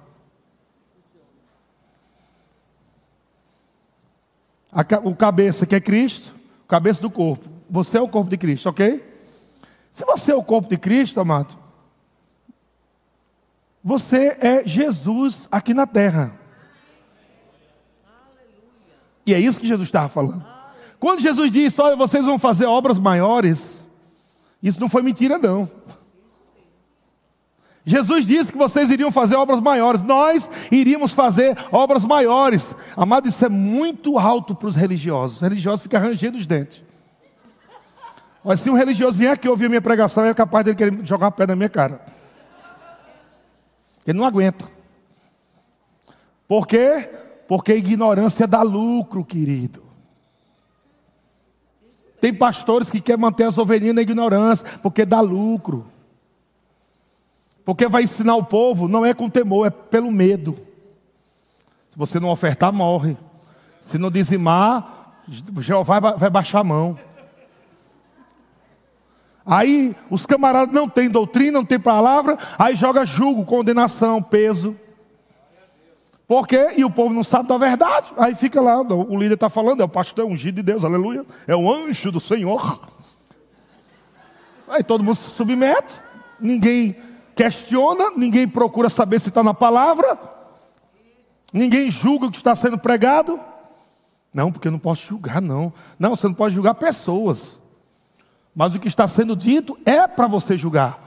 [5.04, 6.34] o cabeça que é Cristo,
[6.64, 7.48] o cabeça do corpo.
[7.70, 9.04] Você é o corpo de Cristo, ok?
[9.92, 11.56] Se você é o corpo de Cristo, amado,
[13.84, 16.40] você é Jesus aqui na terra.
[19.26, 20.44] E é isso que Jesus estava falando.
[21.00, 23.84] Quando Jesus disse: Olha, vocês vão fazer obras maiores,
[24.62, 25.70] isso não foi mentira, não.
[27.86, 32.74] Jesus disse que vocês iriam fazer obras maiores, nós iríamos fazer obras maiores.
[32.96, 35.38] Amado, isso é muito alto para os religiosos.
[35.38, 36.82] Os religiosos ficam rangendo os dentes.
[38.44, 41.06] Mas se um religioso vier aqui ouvir a minha pregação, é capaz de ele querer
[41.06, 42.02] jogar uma pedra na minha cara.
[44.06, 44.66] Ele não aguenta.
[46.48, 47.10] Por quê?
[47.48, 49.84] Porque ignorância dá lucro, querido.
[52.20, 55.93] Tem pastores que querem manter as ovelhinhas na ignorância, porque dá lucro.
[57.66, 60.54] Porque vai ensinar o povo, não é com temor, é pelo medo.
[61.92, 63.18] Se você não ofertar, morre.
[63.80, 65.14] Se não dizimar,
[65.60, 66.98] Jeová vai baixar a mão.
[69.46, 74.78] Aí os camaradas não têm doutrina, não têm palavra, aí joga julgo, condenação, peso.
[76.26, 76.74] Por quê?
[76.78, 78.12] E o povo não sabe da verdade.
[78.18, 81.26] Aí fica lá, o líder está falando, é o pastor, é ungido de Deus, aleluia.
[81.46, 82.80] É o anjo do Senhor.
[84.68, 86.02] Aí todo mundo se submete,
[86.40, 86.96] ninguém
[87.36, 90.18] questiona, ninguém procura saber se está na palavra,
[91.52, 93.40] ninguém julga o que está sendo pregado.
[94.34, 95.72] Não, porque eu não posso julgar, não.
[96.00, 97.58] Não, você não pode julgar pessoas.
[98.56, 101.00] Mas o que está sendo dito é para você julgar.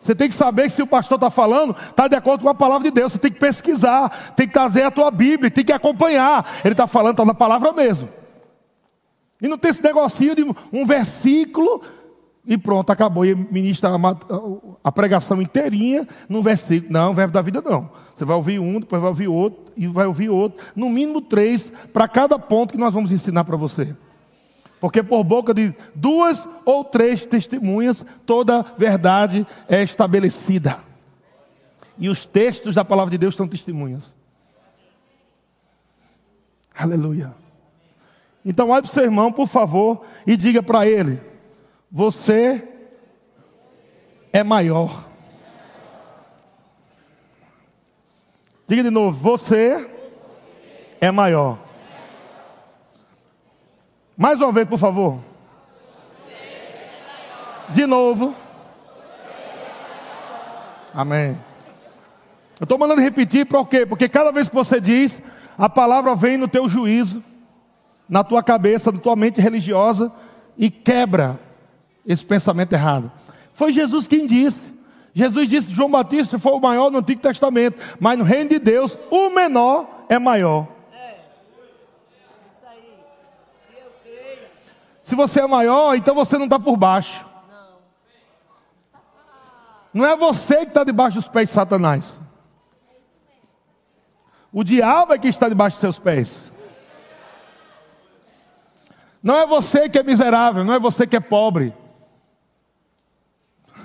[0.00, 2.88] Você tem que saber se o pastor está falando, está de acordo com a palavra
[2.88, 3.12] de Deus.
[3.12, 6.60] Você tem que pesquisar, tem que trazer a tua Bíblia, tem que acompanhar.
[6.64, 8.08] Ele está falando, está na palavra mesmo.
[9.42, 11.82] E não tem esse negocinho de um versículo
[12.46, 13.24] e pronto, acabou.
[13.24, 13.90] E ministra
[14.82, 16.92] a, pregação inteirinha num versículo.
[16.92, 17.90] Não, verbo da vida não.
[18.14, 20.64] Você vai ouvir um, depois vai ouvir outro, e vai ouvir outro.
[20.74, 23.94] No mínimo três, para cada ponto que nós vamos ensinar para você.
[24.80, 30.78] Porque por boca de duas ou três testemunhas, toda verdade é estabelecida.
[31.98, 34.14] E os textos da palavra de Deus são testemunhas.
[36.74, 37.34] Aleluia.
[38.42, 41.20] Então, olhe para o seu irmão, por favor, e diga para ele:
[41.90, 42.62] Você
[44.32, 45.04] é maior.
[48.66, 49.90] Diga de novo: Você
[51.00, 51.58] é maior.
[54.16, 55.18] Mais uma vez, por favor.
[57.70, 58.36] De novo.
[60.94, 61.36] Amém.
[62.60, 63.84] Eu estou mandando repetir por quê?
[63.84, 65.20] Porque cada vez que você diz,
[65.58, 67.24] a palavra vem no teu juízo,
[68.08, 70.12] na tua cabeça, na tua mente religiosa
[70.58, 71.49] e quebra
[72.06, 73.10] esse pensamento errado.
[73.52, 74.72] Foi Jesus quem disse.
[75.14, 78.96] Jesus disse João Batista foi o maior no Antigo Testamento, mas no reino de Deus,
[79.10, 80.68] o menor é maior.
[85.02, 87.26] Se você é maior, então você não está por baixo.
[89.92, 92.14] Não é você que está debaixo dos pés de Satanás.
[94.52, 96.52] O diabo é que está debaixo dos seus pés.
[99.20, 101.74] Não é você que é miserável, não é você que é pobre.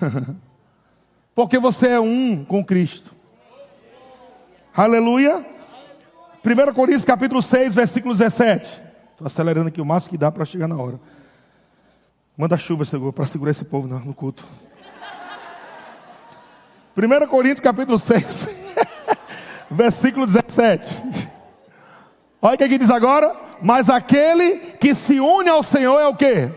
[1.34, 3.14] Porque você é um com Cristo.
[4.76, 5.46] Aleluia.
[6.44, 8.70] 1 Coríntios capítulo 6, versículo 17.
[9.12, 11.00] Estou acelerando aqui o máximo que dá para chegar na hora.
[12.38, 14.46] Manda chuva, Senhor, para segurar esse povo no culto.
[16.98, 18.50] 1 Coríntios capítulo 6,
[19.72, 21.02] versículo 17.
[22.42, 23.36] Olha o que aqui diz agora.
[23.62, 26.52] Mas aquele que se une ao Senhor é o quê?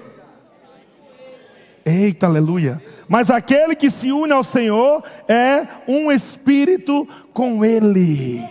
[1.85, 2.83] Eita, aleluia.
[3.09, 8.47] Mas aquele que se une ao Senhor é um espírito com Ele.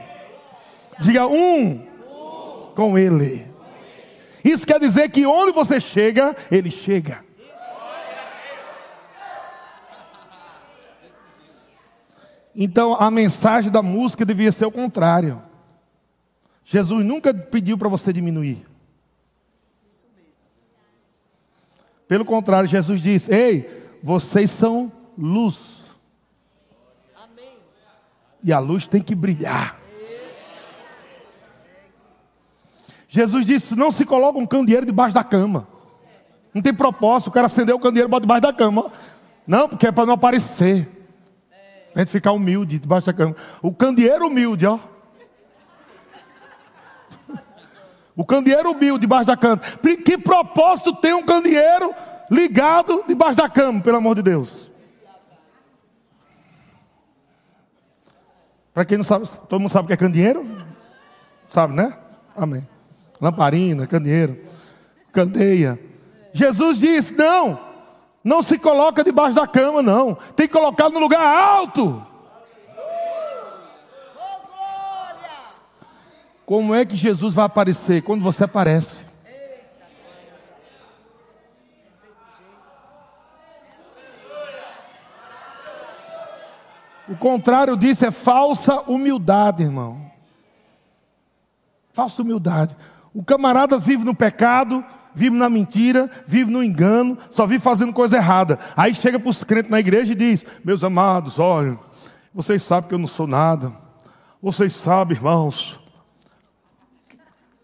[0.99, 1.85] Diga um
[2.73, 3.45] com Ele.
[4.43, 7.23] Isso quer dizer que onde você chega, Ele chega.
[12.55, 15.43] Então a mensagem da música devia ser o contrário.
[16.65, 18.65] Jesus nunca pediu para você diminuir.
[22.07, 25.59] Pelo contrário, Jesus disse: Ei, vocês são luz.
[28.43, 29.77] E a luz tem que brilhar.
[33.07, 35.67] Jesus disse: não se coloca um candeeiro debaixo da cama.
[36.53, 38.91] Não tem propósito, o cara acendeu o candeeiro bota debaixo da cama.
[39.45, 40.87] Não, porque é para não aparecer.
[41.95, 43.35] A gente ficar humilde debaixo da cama.
[43.61, 44.79] O candeeiro humilde, ó.
[48.15, 49.61] O candeeiro humilde debaixo da cama.
[50.03, 51.93] Que propósito tem um candeeiro
[52.29, 54.69] ligado debaixo da cama, pelo amor de Deus?
[58.73, 60.45] Para quem não sabe, todo mundo sabe o que é candeeiro?
[61.47, 61.97] Sabe, né?
[62.35, 62.67] Amém.
[63.19, 64.37] Lamparina, candeeiro,
[65.11, 65.79] candeia.
[66.31, 67.59] Jesus disse: não,
[68.23, 70.15] não se coloca debaixo da cama, não.
[70.35, 72.05] Tem que colocar no lugar alto.
[76.45, 78.03] Como é que Jesus vai aparecer?
[78.03, 79.06] Quando você aparece.
[87.09, 90.11] O contrário disso é falsa humildade, irmão.
[91.93, 92.75] Falsa humildade.
[93.13, 94.83] O camarada vive no pecado,
[95.15, 98.59] vive na mentira, vive no engano, só vive fazendo coisa errada.
[98.75, 101.79] Aí chega para os crentes na igreja e diz: Meus amados, olha,
[102.33, 103.71] vocês sabem que eu não sou nada.
[104.41, 105.79] Vocês sabem, irmãos,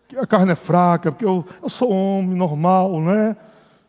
[0.07, 3.35] que a carne é fraca, porque eu, eu sou homem normal, né?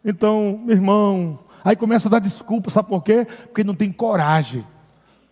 [0.05, 3.27] Então, meu irmão, aí começa a dar desculpa, sabe por quê?
[3.47, 4.67] Porque não tem coragem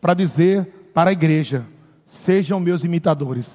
[0.02, 1.64] para dizer para a igreja:
[2.04, 3.50] sejam meus imitadores.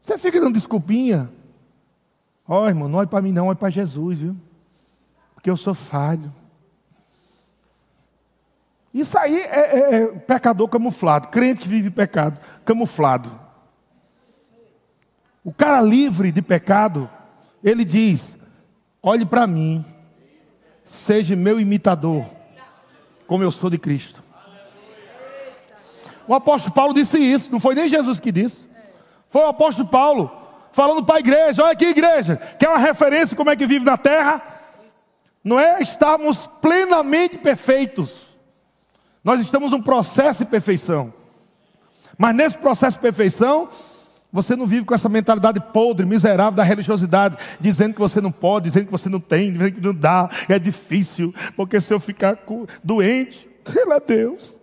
[0.00, 1.30] Você fica dando desculpinha.
[2.46, 4.36] Ó, oh, irmão, não é para mim, não, é para Jesus, viu?
[5.32, 6.32] Porque eu sou falho.
[8.92, 13.40] Isso aí é, é, é, pecador camuflado, crente que vive pecado, camuflado.
[15.42, 17.08] O cara livre de pecado,
[17.64, 18.36] ele diz:
[19.02, 19.82] olhe para mim,
[20.84, 22.26] seja meu imitador,
[23.32, 24.22] como eu sou de Cristo.
[26.28, 28.66] O apóstolo Paulo disse isso, não foi nem Jesus que disse.
[29.30, 30.30] Foi o apóstolo Paulo
[30.70, 33.96] falando para a igreja: olha aqui, igreja, quer uma referência como é que vive na
[33.96, 34.42] terra?
[35.42, 38.14] Não é estarmos plenamente perfeitos.
[39.24, 41.10] Nós estamos num processo de perfeição.
[42.18, 43.66] Mas nesse processo de perfeição,
[44.32, 48.70] você não vive com essa mentalidade podre, miserável da religiosidade, dizendo que você não pode,
[48.70, 52.38] dizendo que você não tem, dizendo que não dá, é difícil, porque se eu ficar
[52.82, 54.56] doente, Ele é Deus.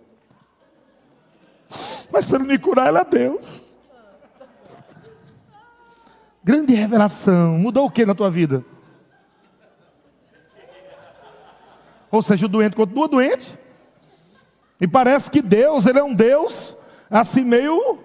[2.10, 3.64] Mas se Ele me curar, Ele é Deus.
[6.42, 7.58] Grande revelação.
[7.58, 8.64] Mudou o que na tua vida?
[12.10, 13.56] Ou seja, o doente continua doente.
[14.80, 16.74] E parece que Deus, ele é um Deus
[17.10, 17.98] assim meio,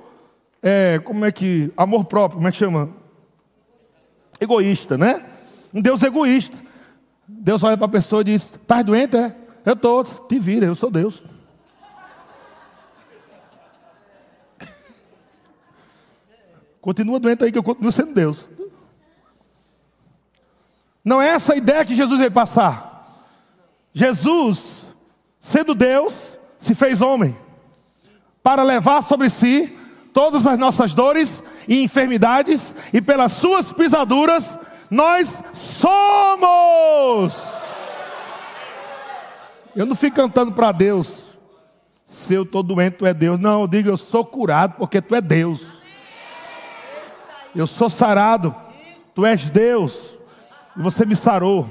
[0.67, 2.89] é, como é que, amor próprio, como é que chama?
[4.41, 5.23] Egoísta, né?
[5.71, 6.57] Um Deus egoísta.
[7.27, 9.15] Deus olha para a pessoa e diz: Estás doente?
[9.15, 9.35] É?
[9.63, 10.03] Eu estou.
[10.03, 11.21] Te vira, eu sou Deus.
[16.81, 18.49] Continua doente aí que eu continuo sendo Deus.
[21.03, 23.21] Não é essa a ideia que Jesus veio passar.
[23.93, 24.65] Jesus,
[25.39, 26.25] sendo Deus,
[26.57, 27.37] se fez homem
[28.41, 29.84] para levar sobre si
[30.15, 34.57] todas as nossas dores e enfermidades, e pelas suas pisaduras
[34.89, 37.37] nós somos.
[39.75, 41.21] Eu não fico cantando para Deus,
[42.05, 43.37] se eu estou doente, tu é Deus.
[43.37, 45.65] Não, eu digo, eu sou curado porque tu é Deus.
[47.53, 48.55] Eu sou sarado.
[49.13, 49.99] Tu és Deus.
[50.77, 51.67] E você me sarou.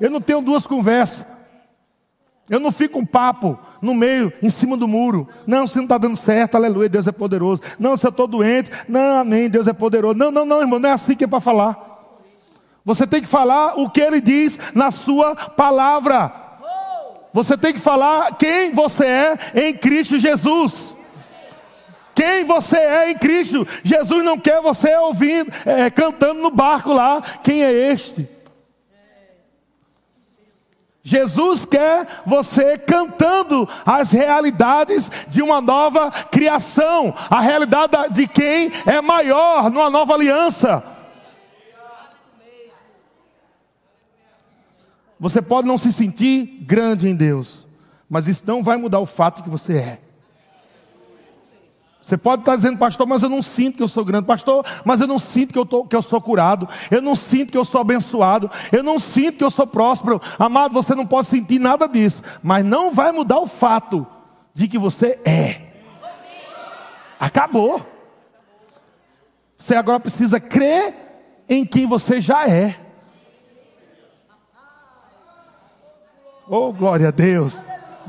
[0.00, 1.24] Eu não tenho duas conversas.
[2.50, 5.28] Eu não fico um papo no meio, em cima do muro.
[5.46, 7.62] Não, se não está dando certo, aleluia, Deus é poderoso.
[7.78, 10.18] Não, se eu estou doente, não, amém, Deus é poderoso.
[10.18, 11.78] Não, não, não, irmão, não é assim que é para falar.
[12.84, 16.32] Você tem que falar o que ele diz na sua palavra.
[17.32, 20.96] Você tem que falar quem você é em Cristo Jesus
[22.12, 23.66] quem você é em Cristo.
[23.82, 27.22] Jesus não quer você ouvindo, é, cantando no barco lá.
[27.42, 28.28] Quem é este?
[31.02, 39.00] Jesus quer você cantando as realidades de uma nova criação, a realidade de quem é
[39.00, 40.84] maior numa nova aliança.
[45.18, 47.58] Você pode não se sentir grande em Deus,
[48.08, 50.09] mas isso não vai mudar o fato que você é.
[52.00, 54.26] Você pode estar dizendo, pastor, mas eu não sinto que eu sou grande.
[54.26, 56.68] Pastor, mas eu não sinto que eu, tô, que eu sou curado.
[56.90, 58.50] Eu não sinto que eu sou abençoado.
[58.72, 60.20] Eu não sinto que eu sou próspero.
[60.38, 62.22] Amado, você não pode sentir nada disso.
[62.42, 64.06] Mas não vai mudar o fato
[64.54, 65.60] de que você é.
[67.18, 67.84] Acabou.
[69.58, 70.94] Você agora precisa crer
[71.48, 72.76] em quem você já é.
[76.48, 77.56] Oh, glória a Deus.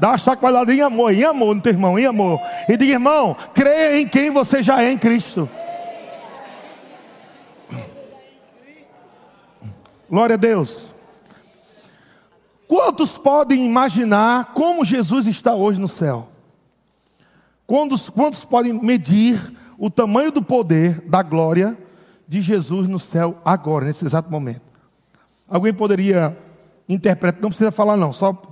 [0.02, 2.42] Dá uma chacoalhada em amor, em amor no teu irmão, em amor.
[2.68, 5.48] E diga, irmão, creia em quem você já é em Cristo.
[10.10, 10.88] Glória a Deus.
[12.68, 16.30] Quantos podem imaginar como Jesus está hoje no céu?
[17.68, 19.40] Quantos, quantos podem medir
[19.78, 21.78] o tamanho do poder, da glória
[22.28, 24.64] de Jesus no céu agora, nesse exato momento?
[25.48, 26.36] Alguém poderia
[26.90, 28.51] interpretar, não precisa falar não, só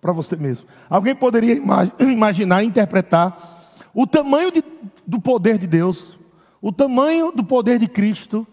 [0.00, 0.68] para você mesmo.
[0.88, 1.54] Alguém poderia
[2.00, 3.58] imaginar, interpretar
[3.94, 4.62] o tamanho de,
[5.06, 6.18] do poder de Deus,
[6.60, 8.46] o tamanho do poder de Cristo,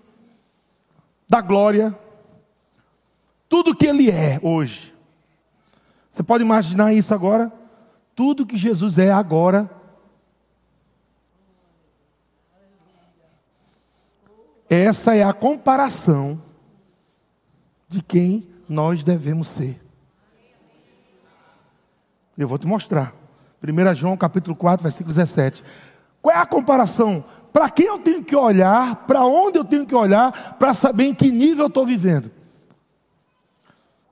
[1.28, 1.98] da glória,
[3.48, 4.94] tudo que Ele é hoje.
[6.12, 7.52] Você pode imaginar isso agora?
[8.16, 9.70] Tudo que Jesus é agora.
[14.70, 16.42] Esta é a comparação
[17.88, 19.85] de quem nós devemos ser.
[22.38, 23.14] Eu vou te mostrar.
[23.64, 25.64] 1 João capítulo 4, versículo 17.
[26.22, 27.24] Qual é a comparação?
[27.54, 29.08] Para quem eu tenho que olhar?
[29.08, 32.30] Para onde eu tenho que olhar para saber em que nível eu estou vivendo?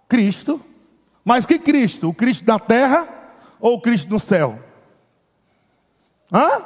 [0.07, 0.61] Cristo.
[1.25, 2.09] Mas que Cristo?
[2.09, 3.07] O Cristo da terra
[3.59, 4.59] ou o Cristo no céu?
[6.31, 6.61] Hã?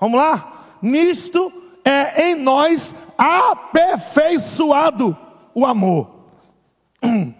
[0.00, 0.78] Vamos lá?
[0.80, 1.52] Nisto
[1.84, 5.16] é em nós aperfeiçoado
[5.54, 6.10] o amor.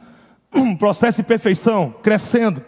[0.57, 2.65] Um processo de perfeição, crescendo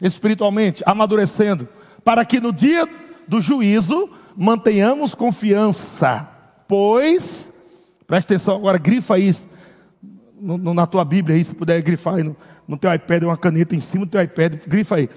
[0.00, 1.68] espiritualmente, amadurecendo,
[2.04, 2.88] para que no dia
[3.26, 6.28] do juízo mantenhamos confiança,
[6.66, 7.52] pois,
[8.06, 9.46] presta atenção agora, grifa isso
[10.40, 12.36] no, no, na tua Bíblia aí, se puder grifar aí no,
[12.66, 15.08] no teu iPad, uma caneta em cima do teu iPad, grifa aí.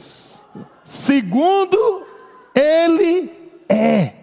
[0.84, 2.05] Segundo
[2.55, 3.32] Ele
[3.69, 4.13] é.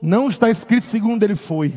[0.00, 1.74] Não está escrito segundo Ele foi.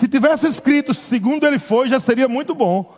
[0.00, 2.96] Se tivesse escrito segundo ele foi, já seria muito bom.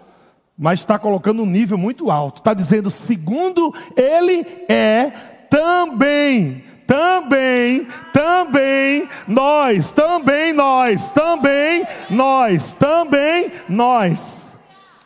[0.57, 2.38] Mas está colocando um nível muito alto.
[2.38, 5.11] Está dizendo, segundo ele é,
[5.50, 14.44] também, também, também nós, também nós, também nós, também nós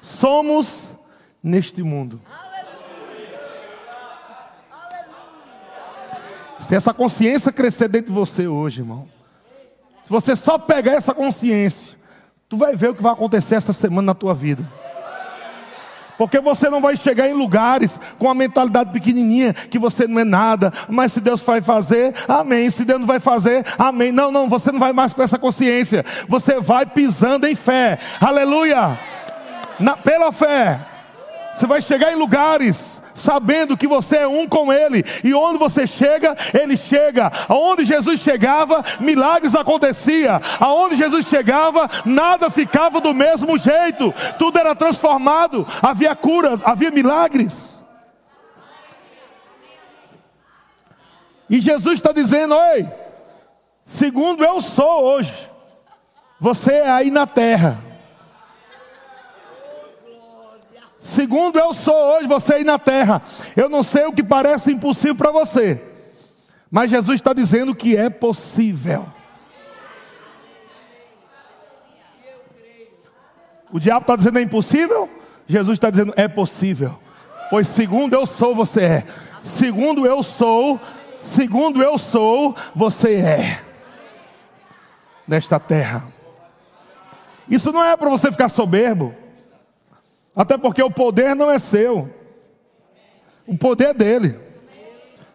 [0.02, 0.90] somos
[1.42, 2.20] neste mundo.
[6.60, 9.15] Se essa consciência crescer dentro de você hoje, irmão,
[10.06, 11.96] se você só pegar essa consciência,
[12.48, 14.64] tu vai ver o que vai acontecer essa semana na tua vida.
[16.16, 20.24] Porque você não vai chegar em lugares com a mentalidade pequenininha, que você não é
[20.24, 22.70] nada, mas se Deus vai fazer, amém.
[22.70, 24.12] Se Deus não vai fazer, amém.
[24.12, 26.06] Não, não, você não vai mais com essa consciência.
[26.28, 28.96] Você vai pisando em fé, aleluia.
[29.80, 30.78] Na, pela fé,
[31.52, 35.86] você vai chegar em lugares sabendo que você é um com Ele, e onde você
[35.86, 37.32] chega, Ele chega.
[37.48, 40.40] Aonde Jesus chegava, milagres acontecia.
[40.60, 44.14] Aonde Jesus chegava, nada ficava do mesmo jeito.
[44.38, 45.66] Tudo era transformado.
[45.82, 47.80] Havia cura, havia milagres.
[51.48, 52.88] E Jesus está dizendo: Oi,
[53.84, 55.32] segundo eu sou hoje,
[56.38, 57.85] você é aí na terra.
[61.16, 63.22] Segundo eu sou hoje, você aí na terra.
[63.56, 65.82] Eu não sei o que parece impossível para você.
[66.70, 69.06] Mas Jesus está dizendo que é possível.
[73.72, 75.08] O diabo está dizendo é impossível.
[75.48, 76.98] Jesus está dizendo é possível.
[77.48, 79.04] Pois segundo eu sou, você é.
[79.42, 80.78] Segundo eu sou,
[81.18, 83.60] segundo eu sou, você é.
[85.26, 86.04] Nesta terra.
[87.48, 89.14] Isso não é para você ficar soberbo.
[90.36, 92.14] Até porque o poder não é seu.
[93.46, 94.38] O poder é dele.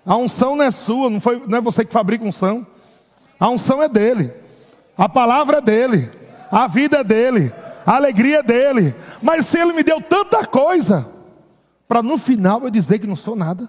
[0.06, 2.66] A unção não é sua, não, foi, não é você que fabrica unção.
[3.40, 4.32] A unção é dele.
[4.96, 6.12] A palavra é dele.
[6.52, 7.52] A vida é dele.
[7.84, 8.94] A alegria é dele.
[9.22, 11.08] Mas se ele me deu tanta coisa,
[11.88, 13.68] para no final eu dizer que não sou nada.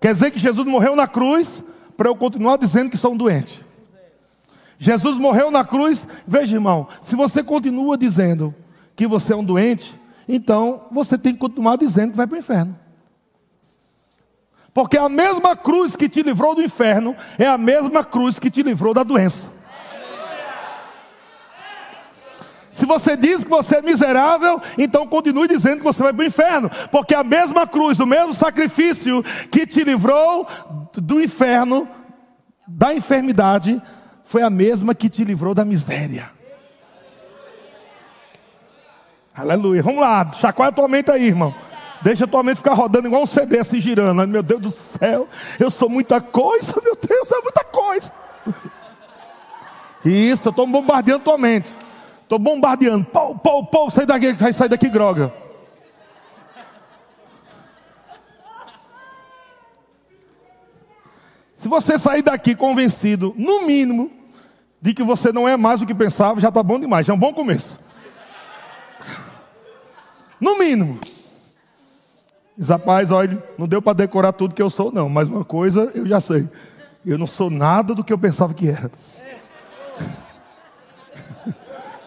[0.00, 1.64] Quer dizer que Jesus morreu na cruz
[1.96, 3.65] para eu continuar dizendo que sou um doente.
[4.78, 6.06] Jesus morreu na cruz.
[6.26, 8.54] Veja, irmão, se você continua dizendo
[8.94, 9.94] que você é um doente,
[10.28, 12.78] então você tem que continuar dizendo que vai para o inferno.
[14.74, 18.62] Porque a mesma cruz que te livrou do inferno é a mesma cruz que te
[18.62, 19.56] livrou da doença.
[22.76, 26.26] Se você diz que você é miserável, então continue dizendo que você vai para o
[26.26, 30.46] inferno, porque a mesma cruz, o mesmo sacrifício que te livrou
[30.92, 31.88] do inferno,
[32.68, 33.80] da enfermidade,
[34.26, 36.30] foi a mesma que te livrou da miséria.
[39.32, 39.82] Aleluia.
[39.82, 41.54] Vamos lá, chacoalha tua mente aí, irmão.
[42.02, 44.26] Deixa tua mente ficar rodando igual um CD assim girando.
[44.26, 45.28] Meu Deus do céu,
[45.60, 48.12] eu sou muita coisa, meu Deus, é muita coisa.
[50.04, 51.72] Isso, eu estou bombardeando tua mente.
[52.22, 53.04] Estou bombardeando.
[53.04, 55.32] Pau, pau, pau, sai daqui, sai, daqui, droga.
[61.54, 64.15] Se você sair daqui convencido, no mínimo,
[64.86, 67.16] de que você não é mais o que pensava, já está bom demais, já é
[67.16, 67.76] um bom começo.
[70.40, 71.00] No mínimo.
[72.56, 75.90] Diz, rapaz, olha, não deu para decorar tudo que eu sou, não, mas uma coisa
[75.92, 76.48] eu já sei.
[77.04, 78.88] Eu não sou nada do que eu pensava que era.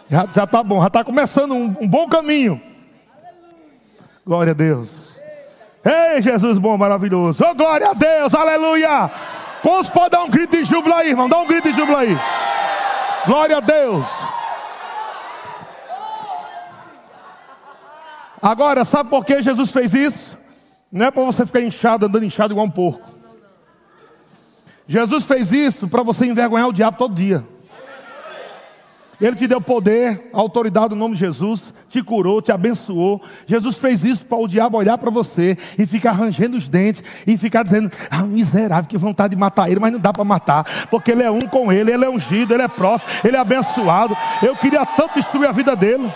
[0.09, 2.59] Já, já tá bom, já está começando um, um bom caminho.
[4.25, 5.13] Glória a Deus.
[5.85, 7.43] Ei, Jesus bom, maravilhoso.
[7.47, 9.11] Oh, glória a Deus, aleluia.
[9.61, 11.29] Quantos podem dar um grito de júbilo aí, irmão?
[11.29, 12.17] Dá um grito de júbilo aí.
[13.25, 14.05] Glória a Deus.
[18.41, 20.37] Agora, sabe por que Jesus fez isso?
[20.91, 23.07] Não é para você ficar inchado, andando inchado igual um porco.
[24.87, 27.45] Jesus fez isso para você envergonhar o diabo todo dia.
[29.19, 33.21] Ele te deu poder, autoridade no nome de Jesus, te curou, te abençoou.
[33.45, 37.37] Jesus fez isso para o diabo olhar para você e ficar rangendo os dentes e
[37.37, 41.11] ficar dizendo: Ah, miserável, que vontade de matar ele, mas não dá para matar, porque
[41.11, 44.15] ele é um com ele, ele é ungido, ele é próximo, ele é abençoado.
[44.41, 46.09] Eu queria tanto destruir a vida dele.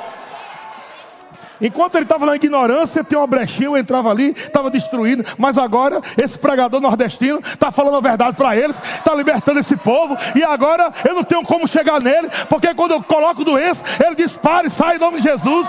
[1.61, 5.23] Enquanto ele estava na ignorância, tinha uma brechinha, eu entrava ali, estava destruindo.
[5.37, 10.17] Mas agora, esse pregador nordestino está falando a verdade para eles, está libertando esse povo.
[10.35, 14.33] E agora eu não tenho como chegar nele, porque quando eu coloco doença, ele diz:
[14.33, 15.67] pare, sai em nome de Jesus.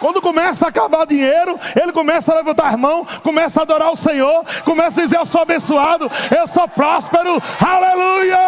[0.00, 3.96] Quando começa a acabar dinheiro, ele começa a levantar as mãos, começa a adorar o
[3.96, 8.38] Senhor, começa a dizer: Eu sou abençoado, eu sou próspero, aleluia!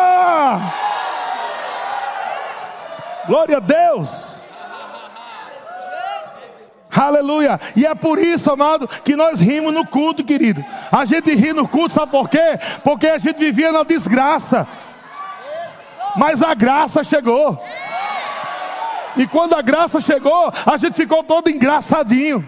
[3.30, 4.10] Glória a Deus.
[6.90, 7.60] Aleluia.
[7.76, 10.64] E é por isso, amado, que nós rimos no culto, querido.
[10.90, 12.58] A gente ri no culto, sabe por quê?
[12.82, 14.66] Porque a gente vivia na desgraça.
[16.16, 17.56] Mas a graça chegou.
[19.16, 22.44] E quando a graça chegou, a gente ficou todo engraçadinho.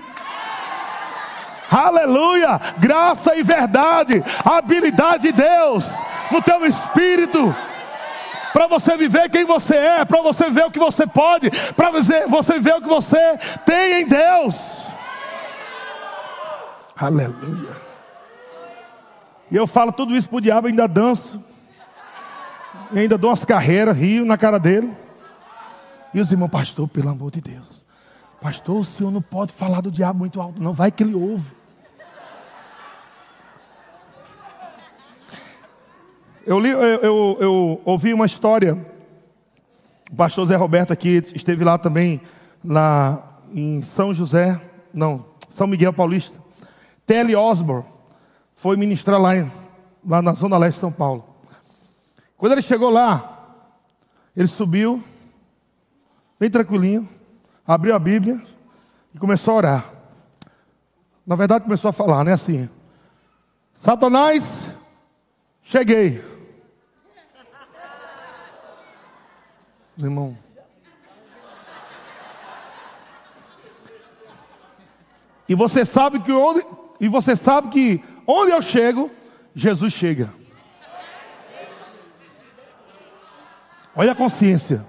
[1.70, 2.60] Aleluia!
[2.78, 5.92] Graça e verdade, habilidade de Deus
[6.32, 7.54] no teu espírito
[8.52, 12.60] para você viver quem você é, para você ver o que você pode, para você,
[12.60, 14.62] ver o que você tem em Deus.
[16.96, 17.76] Aleluia.
[19.50, 21.42] E eu falo tudo isso para o diabo, ainda danço,
[22.92, 24.92] e ainda dou umas carreiras, rio na cara dele.
[26.14, 27.82] E os irmãos, pastor, pelo amor de Deus,
[28.40, 31.61] pastor, o senhor não pode falar do diabo muito alto, não, vai que ele ouve.
[36.44, 38.74] Eu, li, eu, eu, eu, ouvi uma história.
[40.10, 42.20] O pastor Zé Roberto aqui esteve lá também,
[42.64, 44.60] lá em São José,
[44.92, 46.36] não, São Miguel Paulista.
[47.06, 47.36] T.L.
[47.36, 47.84] Osborne
[48.56, 49.30] foi ministrar lá,
[50.04, 51.24] lá na Zona Leste de São Paulo.
[52.36, 53.56] Quando ele chegou lá,
[54.36, 55.02] ele subiu,
[56.40, 57.08] bem tranquilinho,
[57.64, 58.42] abriu a Bíblia
[59.14, 59.92] e começou a orar.
[61.24, 62.32] Na verdade, começou a falar, né?
[62.32, 62.68] Assim:
[63.76, 64.70] Satanás,
[65.62, 66.31] cheguei.
[70.06, 70.36] Irmão.
[75.48, 76.64] E você sabe que onde,
[77.00, 79.10] e você sabe que onde eu chego,
[79.54, 80.32] Jesus chega.
[83.94, 84.82] Olha a consciência.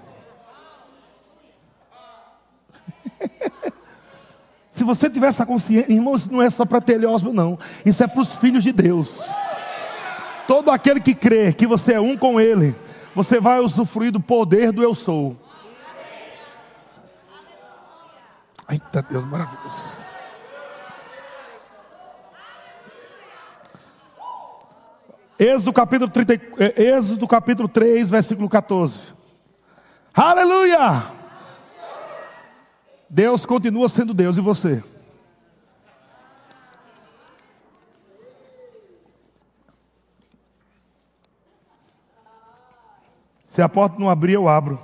[4.70, 7.58] Se você tiver essa consciência, irmão, isso não é só para teleósmo, não.
[7.84, 9.12] Isso é para os filhos de Deus.
[10.48, 12.74] Todo aquele que crê que você é um com Ele,
[13.14, 15.36] você vai usufruir do poder do eu sou.
[18.68, 20.04] Eita Deus maravilhoso.
[25.38, 29.00] Êxodo capítulo, 30, é, Êxodo capítulo 3, versículo 14.
[30.14, 31.04] Aleluia!
[33.10, 34.82] Deus continua sendo Deus e você.
[43.54, 44.80] Se a porta não abrir, eu abro.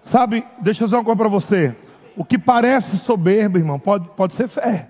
[0.00, 1.76] Sabe, deixa eu dizer uma coisa para você.
[2.16, 4.88] O que parece soberbo, irmão, pode, pode ser fé.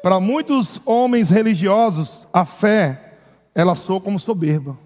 [0.00, 3.16] Para muitos homens religiosos, a fé,
[3.52, 4.78] ela soa como soberba.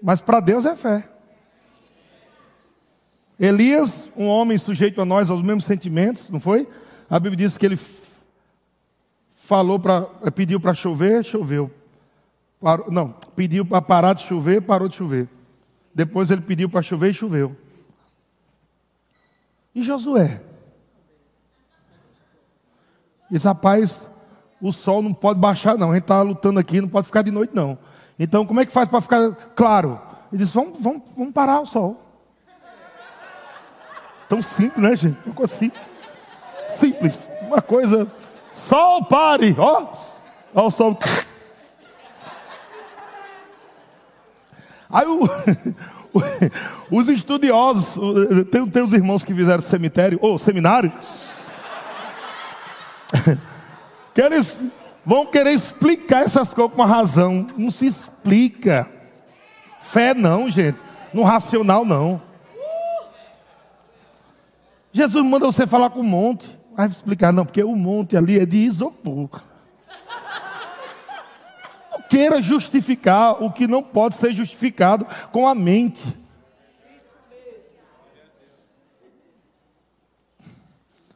[0.00, 1.17] Mas para Deus é fé.
[3.38, 6.66] Elias, um homem sujeito a nós, aos mesmos sentimentos, não foi?
[7.08, 7.78] A Bíblia diz que ele
[9.32, 11.70] falou para, pediu para chover, choveu.
[12.60, 15.28] Parou, não, pediu para parar de chover, parou de chover.
[15.94, 17.56] Depois ele pediu para chover e choveu.
[19.74, 20.40] E Josué?
[23.30, 24.04] Esse rapaz,
[24.60, 25.90] o sol não pode baixar, não.
[25.90, 27.78] A gente está lutando aqui, não pode ficar de noite, não.
[28.18, 30.00] Então, como é que faz para ficar claro?
[30.32, 32.07] Ele disse: vamos, vamos, vamos parar o sol.
[34.28, 35.18] Tão simples, né, gente?
[35.24, 35.82] Uma coisa simples.
[36.78, 37.18] Simples.
[37.42, 38.06] Uma coisa.
[38.52, 39.56] Sol, pare!
[39.58, 39.86] Ó,
[40.54, 40.98] ó o sol.
[44.90, 45.28] Aí o,
[46.90, 47.94] os estudiosos,
[48.50, 50.92] tem, tem os irmãos que fizeram cemitério, ou seminário,
[54.14, 54.60] que eles
[55.04, 57.46] vão querer explicar essas coisas com uma razão.
[57.56, 58.86] Não se explica.
[59.80, 60.78] Fé não, gente.
[61.14, 62.27] No racional não.
[64.92, 66.58] Jesus manda você falar com o monte.
[66.74, 69.42] Vai explicar, não, porque o monte ali é de isopor.
[71.90, 76.02] Não queira justificar o que não pode ser justificado com a mente.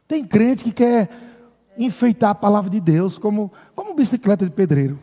[0.07, 1.09] Tem crente que quer
[1.79, 4.99] enfeitar a palavra de Deus como, como bicicleta de pedreiro.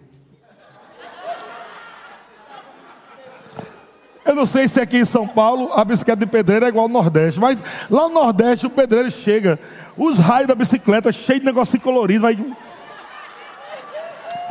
[4.29, 6.89] Eu não sei se aqui em São Paulo a bicicleta de pedreiro é igual ao
[6.89, 7.59] Nordeste, mas
[7.89, 9.59] lá no Nordeste o pedreiro chega,
[9.97, 12.37] os raios da bicicleta cheios de negocinho colorido, vai.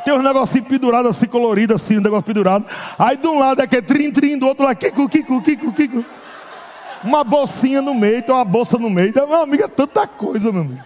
[0.05, 2.67] Tem uns negocinhos pendurados assim, coloridos assim, um negócio pendurado.
[2.99, 5.73] Aí de um lado é que é trim, trim, do outro lado, kiko, kiko, kiko,
[5.73, 6.05] kiko.
[7.05, 9.13] Uma bolsinha no meio, tem uma bolsa no meio.
[9.15, 10.83] Meu amigo, é tanta coisa, meu amigo.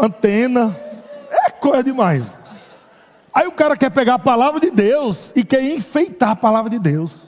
[0.00, 0.74] Antena,
[1.30, 2.37] é coisa demais.
[3.38, 6.76] Aí o cara quer pegar a palavra de Deus e quer enfeitar a palavra de
[6.76, 7.20] Deus.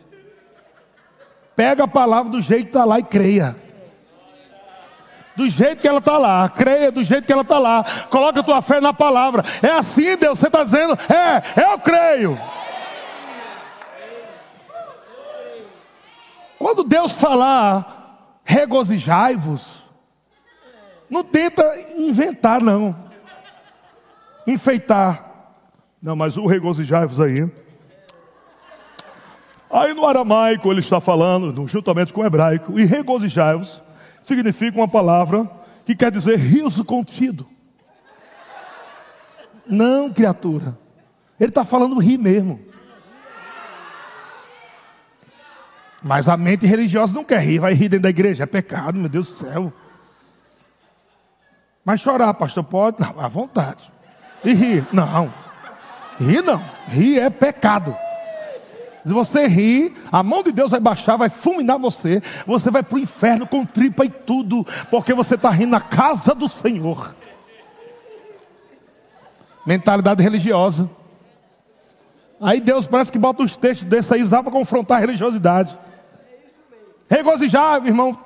[1.55, 3.55] Pega a palavra do jeito que está lá e creia.
[5.37, 7.85] Do jeito que ela está lá, creia do jeito que ela está lá.
[8.11, 9.45] Coloca a tua fé na palavra.
[9.63, 12.37] É assim, Deus, você está dizendo, é, eu creio.
[16.59, 19.81] Quando Deus falar, regozijai-vos,
[21.09, 21.63] não tenta
[21.97, 22.97] inventar, não.
[24.45, 25.30] Enfeitar.
[26.03, 27.51] Não, mas o regozijai-vos aí.
[29.71, 33.83] Aí no aramaico ele está falando, juntamente com o hebraico, e regozijai-vos
[34.23, 35.49] significa uma palavra
[35.85, 37.47] que quer dizer riso contido.
[39.67, 40.77] Não, criatura.
[41.39, 42.61] Ele está falando rir mesmo.
[46.03, 48.45] Mas a mente religiosa não quer rir, vai rir dentro da igreja.
[48.45, 49.73] É pecado, meu Deus do céu.
[51.85, 53.01] Mas chorar, pastor, pode?
[53.01, 53.91] Não, à vontade.
[54.45, 54.87] E rir?
[54.93, 55.33] Não.
[56.21, 56.63] Rir não.
[56.89, 57.97] Rir é pecado.
[59.03, 62.23] Se você rir, a mão de Deus vai baixar, vai fulminar você.
[62.47, 66.35] Você vai para o inferno com tripa e tudo, porque você está rindo na casa
[66.35, 67.15] do Senhor.
[69.65, 70.89] Mentalidade religiosa.
[72.41, 75.77] Aí Deus parece que bota uns textos desses aí para confrontar a religiosidade.
[77.09, 78.17] Regozijai, irmão.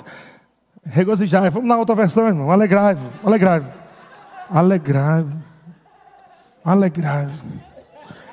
[0.85, 1.51] Regozijai.
[1.51, 2.51] Vamos na outra versão, irmão.
[2.51, 3.11] Alegrai-vos.
[3.25, 3.71] Alegrai-vos.
[4.51, 5.33] Alegrai-vos.
[6.65, 7.74] Alegrai-vos.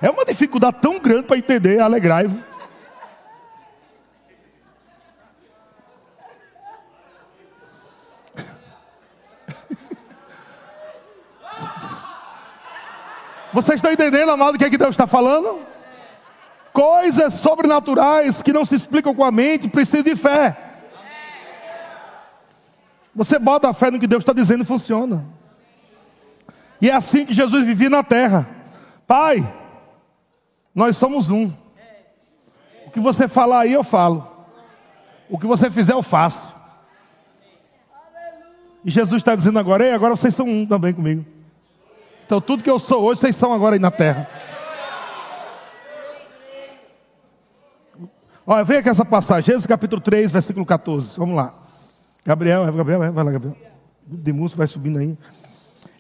[0.02, 2.42] É uma dificuldade tão grande para entender, alegrai-vos.
[13.54, 15.60] Vocês estão entendendo, amado, o que, é que Deus está falando?
[16.74, 20.58] Coisas sobrenaturais que não se explicam com a mente precisam de fé.
[23.14, 25.24] Você bota a fé no que Deus está dizendo e funciona.
[26.82, 28.48] E é assim que Jesus vivia na terra.
[29.06, 29.46] Pai,
[30.74, 31.52] nós somos um.
[32.86, 34.28] O que você falar aí, eu falo.
[35.30, 36.52] O que você fizer, eu faço.
[38.84, 41.26] E Jesus está dizendo agora, ei, agora vocês são um também comigo.
[42.26, 44.28] Então tudo que eu sou hoje, vocês são agora aí na terra.
[48.46, 51.12] Olha, vem aqui essa passagem, Gênesis capítulo 3, versículo 14.
[51.16, 51.54] Vamos lá.
[52.26, 53.56] Gabriel, Gabriel, vai lá, Gabriel.
[54.06, 55.18] De música vai subindo aí.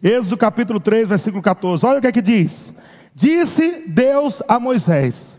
[0.03, 1.85] Êxodo capítulo 3, versículo 14.
[1.85, 2.73] Olha o que é que diz.
[3.13, 5.33] Disse Deus a Moisés.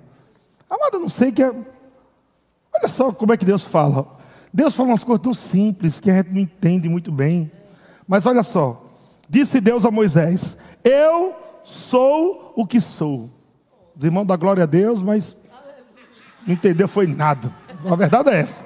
[0.69, 1.49] Amado, eu não sei que é.
[1.49, 4.07] Olha só como é que Deus fala.
[4.53, 7.51] Deus fala umas coisas tão simples que a gente não entende muito bem.
[8.07, 8.85] Mas olha só.
[9.29, 13.31] Disse Deus a Moisés: Eu sou o que sou.
[13.97, 15.37] Os irmãos da glória a Deus, mas
[16.47, 17.53] não entendeu foi nada.
[17.85, 18.65] A verdade é essa.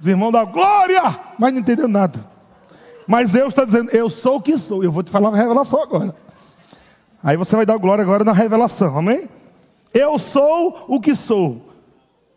[0.00, 1.02] Os irmãos da glória,
[1.38, 2.18] mas não entendeu nada.
[3.06, 4.84] Mas Deus está dizendo: Eu sou o que sou.
[4.84, 6.14] Eu vou te falar a revelação agora.
[7.22, 9.28] Aí você vai dar glória agora na revelação, amém?
[9.94, 11.70] Eu sou o que sou.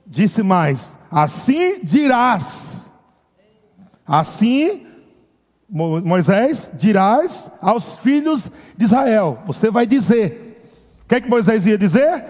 [0.05, 2.85] Disse mais: Assim dirás.
[4.07, 4.85] Assim,
[5.67, 9.39] Moisés, dirás aos filhos de Israel.
[9.47, 10.61] Você vai dizer.
[11.03, 12.23] O que é que Moisés ia dizer?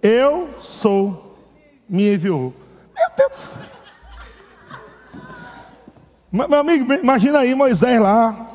[0.00, 1.36] Eu sou,
[1.88, 2.54] me enviou.
[2.94, 3.54] Meu Deus.
[6.30, 8.48] Meu amigo, imagina aí Moisés lá,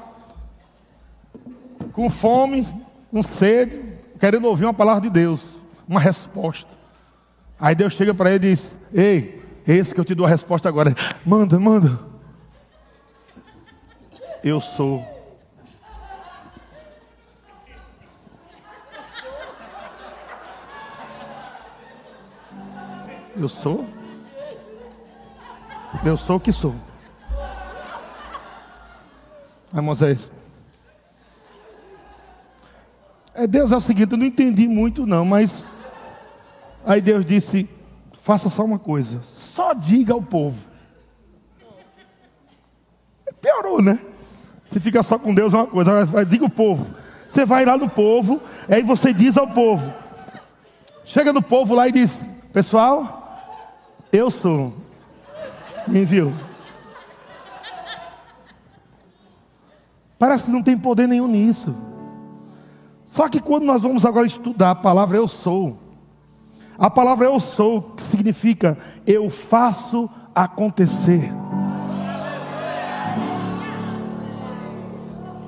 [1.94, 2.68] com fome,
[3.12, 5.48] com sede, querendo ouvir uma palavra de Deus,
[5.88, 6.70] uma resposta.
[7.60, 10.70] Aí Deus chega para ele e diz: Ei, esse que eu te dou a resposta
[10.70, 10.96] agora.
[11.26, 12.00] Manda, manda.
[14.44, 15.06] Eu sou.
[23.36, 23.86] Eu sou.
[26.06, 26.76] Eu sou o que sou.
[29.74, 30.30] Aí Moisés.
[33.40, 35.64] É, Deus é o seguinte, eu não entendi muito não, mas
[36.86, 37.70] aí Deus disse,
[38.18, 40.60] faça só uma coisa, só diga ao povo.
[43.40, 43.98] Piorou, né?
[44.66, 46.94] Se fica só com Deus é uma coisa, vai, diga o povo.
[47.30, 49.90] Você vai lá no povo, aí você diz ao povo.
[51.06, 52.20] Chega no povo lá e diz:
[52.52, 53.40] Pessoal,
[54.12, 54.74] eu sou.
[55.88, 56.34] Me enviou.
[60.18, 61.89] Parece que não tem poder nenhum nisso.
[63.20, 65.78] Só que quando nós vamos agora estudar a palavra eu sou,
[66.78, 71.30] a palavra eu sou significa eu faço acontecer.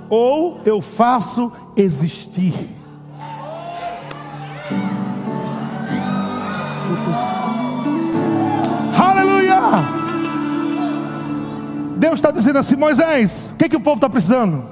[0.09, 2.53] ou eu faço existir.
[8.99, 9.61] Aleluia!
[11.95, 14.65] Deus está dizendo assim, Moisés, o que, que o povo está precisando?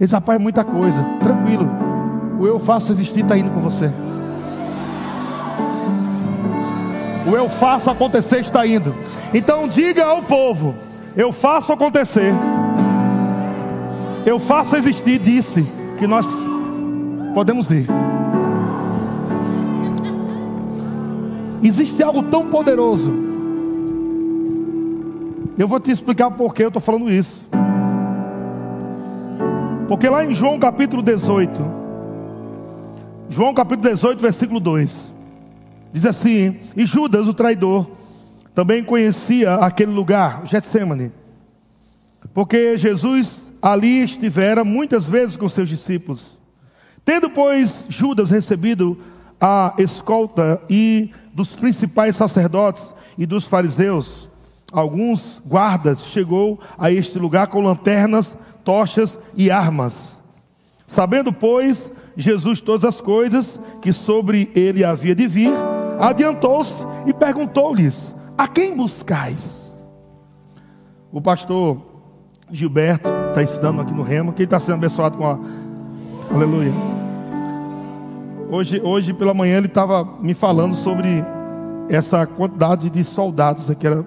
[0.00, 1.83] Esse rapaz é muita coisa, tranquilo.
[2.38, 3.90] O eu faço existir está indo com você.
[7.26, 8.94] O eu faço acontecer está indo.
[9.32, 10.74] Então diga ao povo:
[11.16, 12.34] eu faço acontecer
[14.26, 15.62] eu faço existir, disse
[15.98, 16.26] que nós
[17.34, 17.86] podemos ir.
[21.62, 23.12] Existe algo tão poderoso.
[25.58, 27.44] Eu vou te explicar por que eu estou falando isso.
[29.88, 31.83] Porque lá em João capítulo 18,
[33.28, 35.12] João capítulo 18, versículo 2,
[35.92, 37.90] diz assim: E Judas, o traidor,
[38.54, 41.10] também conhecia aquele lugar, Getsemane,
[42.32, 46.38] porque Jesus ali estivera muitas vezes com seus discípulos.
[47.04, 48.98] Tendo, pois, Judas recebido
[49.40, 52.84] a escolta e dos principais sacerdotes
[53.16, 54.28] e dos fariseus,
[54.70, 60.14] alguns guardas, chegou a este lugar com lanternas, tochas e armas.
[60.86, 65.52] Sabendo, pois, Jesus todas as coisas que sobre ele havia de vir,
[65.98, 66.74] adiantou-se
[67.06, 69.74] e perguntou-lhes: A quem buscais?
[71.12, 71.78] O pastor
[72.50, 74.32] Gilberto está ensinando aqui no Remo.
[74.32, 75.38] Quem está sendo abençoado com a.
[76.32, 76.72] Aleluia.
[78.50, 81.24] Hoje, hoje pela manhã ele estava me falando sobre
[81.88, 83.86] essa quantidade de soldados aqui.
[83.86, 84.04] Era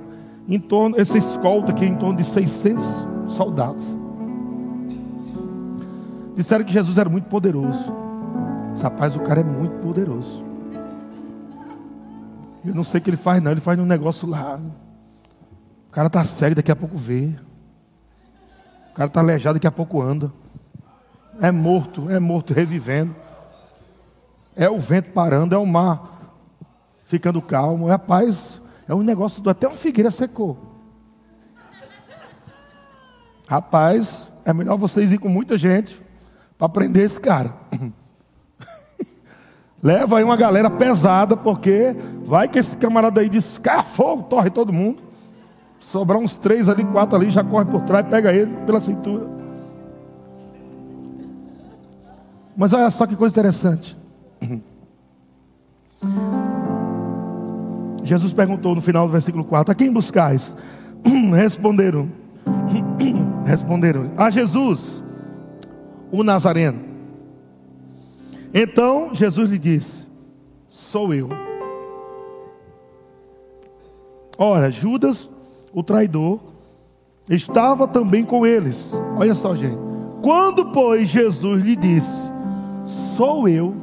[0.48, 2.86] em torno, essa escolta aqui é em torno de 600
[3.28, 3.97] soldados.
[6.38, 7.94] Disseram que Jesus era muito poderoso.
[8.82, 10.46] Rapaz, o cara é muito poderoso.
[12.64, 13.52] Eu não sei o que ele faz, não.
[13.52, 14.58] Ele faz um negócio lá.
[15.88, 17.36] O cara está cego, daqui a pouco vê
[18.98, 20.34] cara está aleijado, daqui a pouco anda.
[21.40, 23.16] É morto, é morto, revivendo.
[24.56, 26.34] É o vento parando, é o mar
[27.06, 27.90] ficando calmo.
[27.90, 30.58] É a paz, é um negócio, do, até uma figueira secou.
[33.48, 36.02] Rapaz, é melhor vocês ir com muita gente
[36.58, 37.54] para prender esse cara.
[39.82, 41.96] Leva aí uma galera pesada, porque
[42.26, 45.04] vai que esse camarada aí diz, cara, fogo, torre todo mundo.
[45.80, 49.28] Sobrar uns três ali, quatro ali, já corre por trás, pega ele pela cintura.
[52.58, 53.96] Mas olha só que coisa interessante.
[58.04, 60.56] Jesus perguntou no final do versículo 4: A quem buscais?
[61.36, 62.10] Responderam:
[63.46, 65.04] Responderam: A Jesus,
[66.12, 66.82] o Nazareno.
[68.54, 70.06] Então Jesus lhe disse:
[70.70, 71.30] Sou eu.
[74.38, 75.28] Ora, Judas
[75.74, 76.40] o traidor,
[77.30, 78.90] estava também com eles.
[79.16, 79.78] Olha só, gente.
[80.22, 82.24] Quando, pois, Jesus lhe disse:
[83.16, 83.76] Sou eu,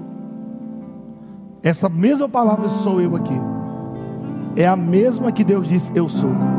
[1.63, 3.41] essa mesma palavra sou eu aqui,
[4.57, 6.54] é a mesma que Deus disse: Eu sou.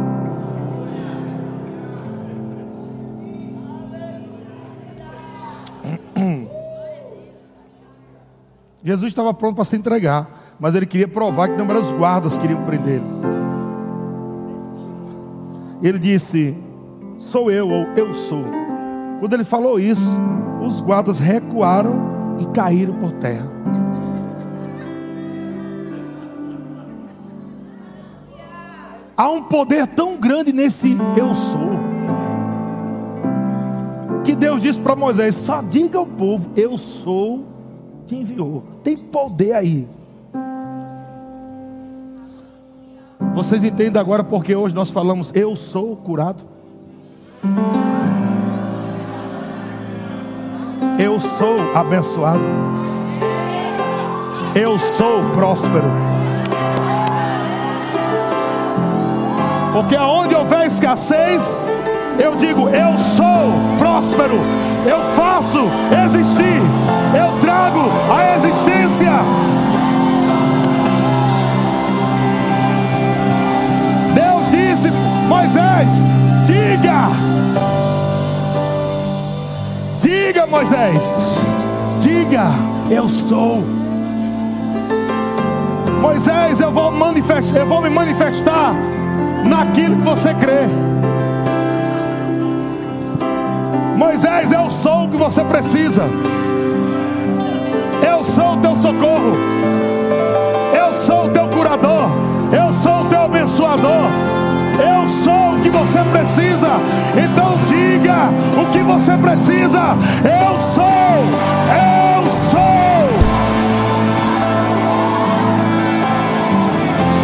[8.85, 10.29] Jesus estava pronto para se entregar,
[10.59, 13.05] mas ele queria provar que não eram os guardas que queriam prender ele.
[15.81, 16.55] Ele disse:
[17.17, 18.45] Sou eu, ou eu sou.
[19.19, 20.15] Quando ele falou isso,
[20.63, 23.51] os guardas recuaram e caíram por terra.
[29.17, 31.79] Há um poder tão grande nesse eu sou,
[34.23, 37.54] que Deus disse para Moisés: só diga ao povo, eu sou
[38.07, 38.63] que enviou.
[38.83, 39.87] Tem poder aí.
[43.33, 46.43] Vocês entendem agora porque hoje nós falamos, eu sou curado?
[50.97, 52.39] Eu sou abençoado.
[54.55, 55.91] Eu sou próspero.
[59.73, 61.65] Porque aonde houver escassez,
[62.17, 64.35] eu digo, eu sou próspero.
[64.85, 65.59] Eu faço
[66.05, 66.84] existir.
[67.15, 67.79] Eu trago
[68.11, 69.11] a existência.
[74.13, 74.91] Deus disse,
[75.29, 76.03] Moisés,
[76.45, 77.09] diga.
[80.01, 81.39] Diga, Moisés.
[82.01, 82.47] Diga,
[82.91, 83.63] eu sou.
[86.01, 88.75] Moisés, eu vou manifestar, eu vou me manifestar
[89.45, 90.67] naquilo que você crê.
[93.97, 96.03] Moisés, eu sou o que você precisa.
[98.75, 99.37] Teu socorro.
[100.77, 102.09] Eu sou o teu curador.
[102.51, 104.05] Eu sou o teu abençoador.
[104.77, 106.67] Eu sou o que você precisa.
[107.15, 108.29] Então diga
[108.61, 109.95] o que você precisa.
[110.25, 110.83] Eu sou.
[111.71, 112.59] Eu sou.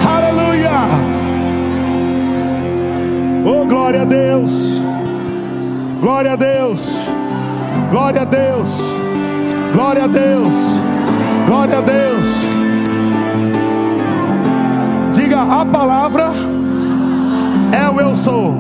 [0.10, 0.72] Aleluia.
[3.46, 4.82] Oh, glória a Deus.
[6.00, 6.98] Glória a Deus.
[7.90, 8.70] Glória a Deus.
[9.74, 10.71] Glória a Deus.
[11.52, 12.26] Glória a Deus.
[15.14, 16.30] Diga a palavra
[17.74, 18.54] é o eu sou.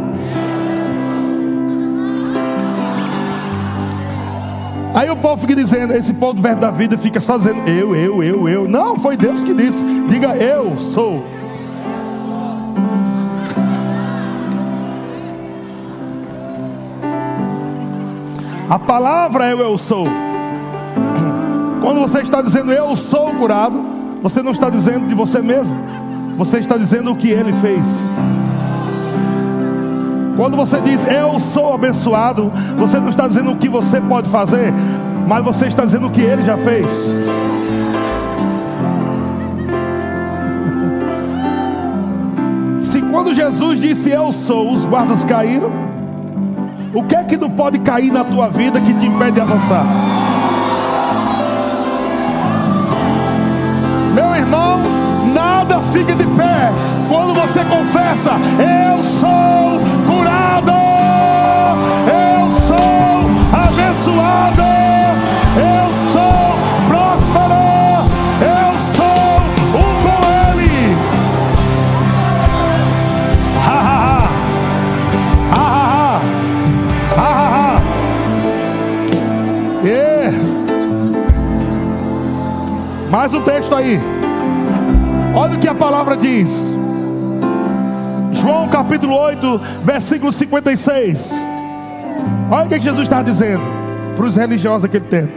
[4.93, 7.95] Aí o povo fica dizendo, esse povo do verbo da vida fica só dizendo eu,
[7.95, 8.67] eu, eu, eu.
[8.67, 9.85] Não, foi Deus que disse.
[10.09, 11.23] Diga eu sou.
[18.69, 20.30] A palavra é o eu sou.
[21.81, 23.83] Quando você está dizendo eu sou curado,
[24.21, 25.75] você não está dizendo de você mesmo,
[26.37, 27.83] você está dizendo o que ele fez.
[30.37, 34.71] Quando você diz eu sou abençoado, você não está dizendo o que você pode fazer,
[35.27, 36.85] mas você está dizendo o que ele já fez.
[42.79, 45.71] Se quando Jesus disse eu sou, os guardas caíram,
[46.93, 49.83] o que é que não pode cair na tua vida que te impede de avançar?
[55.91, 56.71] Fica de pé
[57.09, 60.71] quando você confessa: Eu sou curado,
[62.07, 62.77] eu sou
[63.51, 64.63] abençoado,
[65.57, 66.55] eu sou
[66.87, 68.07] próspero,
[68.41, 69.41] eu sou
[69.75, 70.19] um com
[70.59, 70.95] Ele.
[83.11, 84.20] Mais um texto aí.
[85.33, 86.75] Olha o que a palavra diz.
[88.33, 91.31] João capítulo 8, versículo 56.
[92.49, 93.63] Olha o que Jesus está dizendo
[94.15, 95.31] para os religiosos daquele tempo.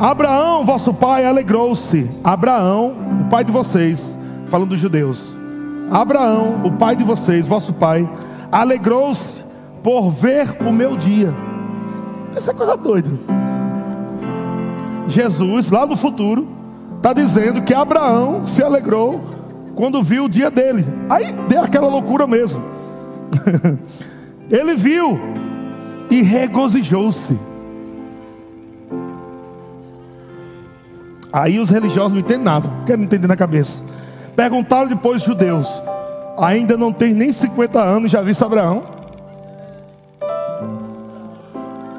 [0.00, 2.10] Abraão, vosso pai, alegrou-se.
[2.24, 4.16] Abraão, o pai de vocês,
[4.48, 5.22] falando dos judeus.
[5.90, 8.08] Abraão, o pai de vocês, vosso pai,
[8.50, 9.38] alegrou-se
[9.82, 11.32] por ver o meu dia.
[12.36, 13.10] Isso é coisa doida.
[15.06, 16.55] Jesus, lá no futuro,
[16.96, 19.20] está dizendo que Abraão se alegrou
[19.74, 20.84] quando viu o dia dele.
[21.08, 22.60] Aí deu aquela loucura mesmo.
[24.50, 25.18] Ele viu
[26.10, 27.38] e regozijou-se.
[31.32, 33.82] Aí os religiosos não entendem nada, querem entender na cabeça.
[34.34, 35.68] Perguntaram depois os judeus:
[36.38, 38.84] ainda não tem nem 50 anos, já viste Abraão?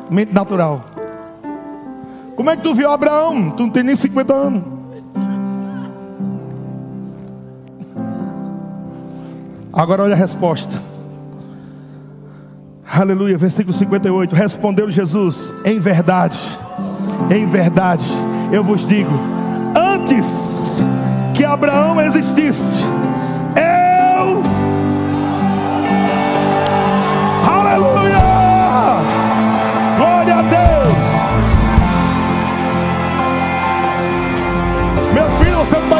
[0.10, 0.84] Mente natural.
[2.36, 3.52] Como é que tu viu Abraão?
[3.52, 4.77] Tu não tem nem 50 anos.
[9.78, 10.76] Agora olha a resposta.
[12.92, 14.36] Aleluia, versículo 58.
[14.36, 16.36] Respondeu Jesus: Em verdade,
[17.30, 18.04] em verdade,
[18.52, 19.12] eu vos digo,
[19.76, 20.80] antes
[21.36, 22.84] que Abraão existisse,
[23.56, 24.42] eu.
[27.48, 28.18] Aleluia!
[29.96, 31.04] Glória a Deus!
[35.14, 35.97] Meu filho, você está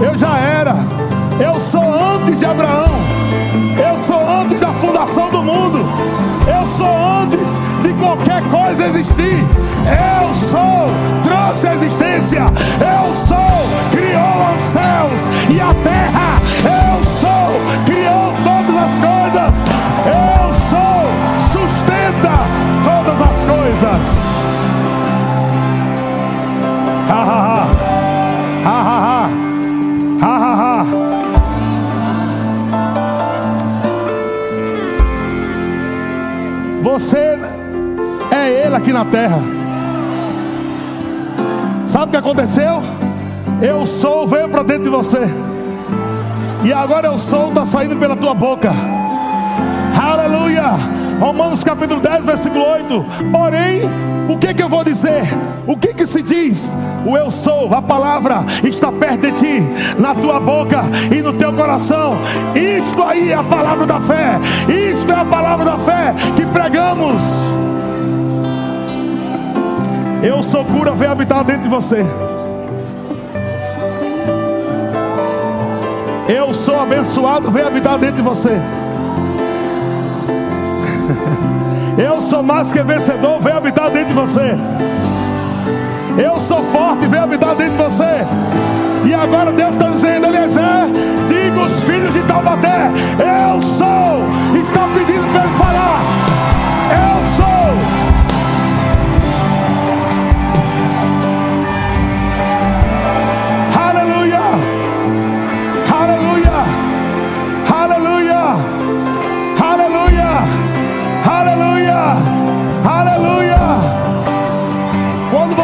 [0.00, 0.74] Eu já era.
[1.40, 2.88] Eu sou antes de Abraão.
[3.78, 5.84] Eu sou antes da fundação do mundo.
[6.46, 7.50] Eu sou antes
[7.82, 9.38] de qualquer coisa existir.
[9.84, 10.86] Eu sou,
[11.22, 12.42] trouxe a existência.
[12.80, 13.36] Eu sou,
[13.90, 15.20] criou os céus
[15.50, 16.40] e a terra.
[16.64, 19.64] Eu sou, criou todas as coisas.
[20.06, 22.38] Eu sou, sustenta
[22.84, 24.18] todas as coisas.
[27.10, 27.66] Ha ha ha.
[28.64, 29.47] Ha ha ha.
[30.20, 30.86] Ha ha ha.
[36.82, 37.38] Você
[38.30, 39.38] é Ele aqui na terra.
[41.86, 42.82] Sabe o que aconteceu?
[43.62, 45.28] Eu sou veio para dentro de você.
[46.64, 48.72] E agora eu sou está saindo pela tua boca.
[50.00, 50.97] Aleluia.
[51.20, 53.04] Romanos capítulo 10, versículo 8.
[53.32, 53.80] Porém,
[54.28, 55.22] o que que eu vou dizer?
[55.66, 56.72] O que que se diz?
[57.04, 59.62] O eu sou, a palavra está perto de ti,
[59.98, 62.12] na tua boca e no teu coração.
[62.54, 64.38] Isto aí é a palavra da fé.
[64.68, 67.22] Isto é a palavra da fé que pregamos.
[70.22, 72.06] Eu sou cura, vem habitar dentro de você.
[76.28, 78.60] Eu sou abençoado, vem habitar dentro de você.
[81.98, 84.56] Eu sou mais que vencedor, vem habitar dentro de você.
[86.16, 88.26] Eu sou forte, vem habitar dentro de você.
[89.04, 90.62] E agora Deus está dizendo, Eliezer,
[91.28, 92.90] diga os filhos de Taubaté,
[93.52, 94.22] eu sou.
[94.60, 95.67] Está pedindo para ele falar,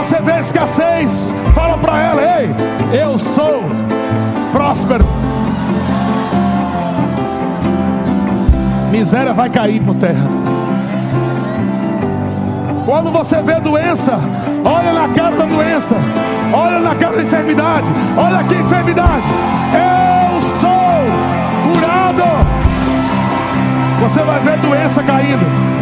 [0.05, 2.55] você vê escassez, fala para ela: Ei,
[3.01, 3.63] eu sou
[4.53, 5.05] próspero.
[8.91, 10.29] Miséria vai cair por terra.
[12.85, 14.21] Quando você vê doença,
[14.63, 15.97] olha na cara da doença,
[16.53, 17.87] olha na cara da enfermidade,
[18.17, 19.27] olha aqui enfermidade.
[19.73, 22.25] Eu sou curado.
[24.03, 25.74] Você vai ver doença caindo.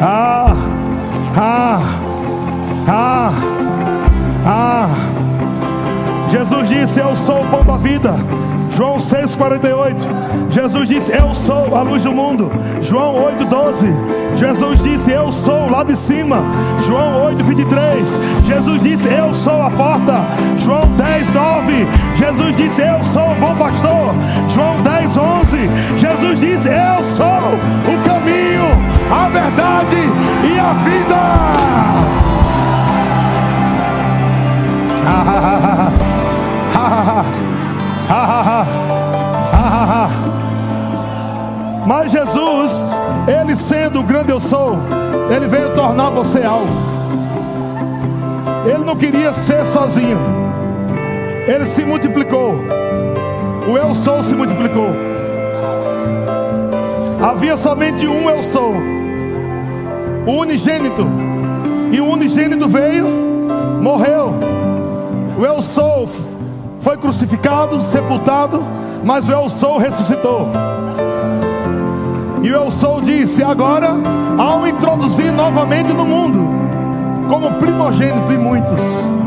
[0.00, 0.54] Ah,
[1.36, 1.80] ah,
[2.88, 3.32] ah,
[4.46, 4.88] ah.
[6.30, 8.14] Jesus disse: Eu sou o pão da vida.
[8.70, 9.96] João 6,48.
[10.50, 12.50] Jesus disse: Eu sou a luz do mundo.
[12.80, 14.36] João 8,12.
[14.36, 16.38] Jesus disse: Eu sou lá de cima.
[16.86, 18.44] João 8,23.
[18.44, 20.24] Jesus disse: Eu sou a porta.
[20.58, 21.86] João 10, 9.
[22.22, 24.14] Jesus disse: Eu sou o bom pastor.
[24.48, 25.56] João 10, 11.
[25.98, 28.62] Jesus disse: Eu sou o caminho,
[29.10, 29.96] a verdade
[30.44, 31.16] e a vida.
[41.84, 42.86] Mas Jesus,
[43.26, 44.78] Ele sendo o grande eu sou,
[45.28, 46.68] Ele veio tornar você algo.
[48.64, 50.41] Ele não queria ser sozinho.
[51.46, 52.54] Ele se multiplicou.
[53.68, 54.90] O eu sou se multiplicou.
[57.20, 58.74] Havia somente um eu sou.
[60.26, 61.06] O unigênito.
[61.90, 63.06] E o unigênito veio,
[63.82, 64.34] morreu.
[65.38, 66.08] O eu sou
[66.80, 68.62] foi crucificado, sepultado,
[69.04, 70.48] mas o eu sou ressuscitou.
[72.42, 73.90] E o eu sou disse: agora,
[74.38, 76.40] ao introduzir novamente no mundo,
[77.28, 79.21] como primogênito de muitos.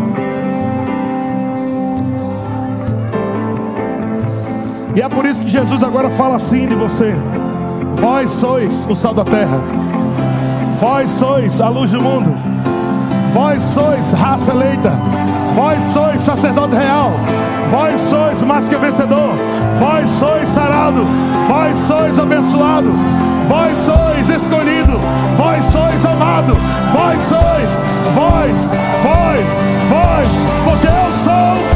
[4.96, 7.14] E é por isso que Jesus agora fala assim de você:
[7.96, 9.60] Vós sois o sal da terra,
[10.80, 12.34] vós sois a luz do mundo,
[13.34, 14.93] vós sois raça eleita,
[15.54, 17.12] vós sois sacerdote real,
[17.70, 19.34] vós sois mais que vencedor,
[19.80, 21.06] vós sois sarado,
[21.46, 22.89] vós sois abençoado,
[23.50, 24.98] vós sois escolhido,
[25.36, 26.56] vós sois amado,
[26.93, 27.82] vós sois,
[28.16, 28.72] vós,
[29.04, 30.28] vós, vós,
[30.64, 31.74] porque eu sou,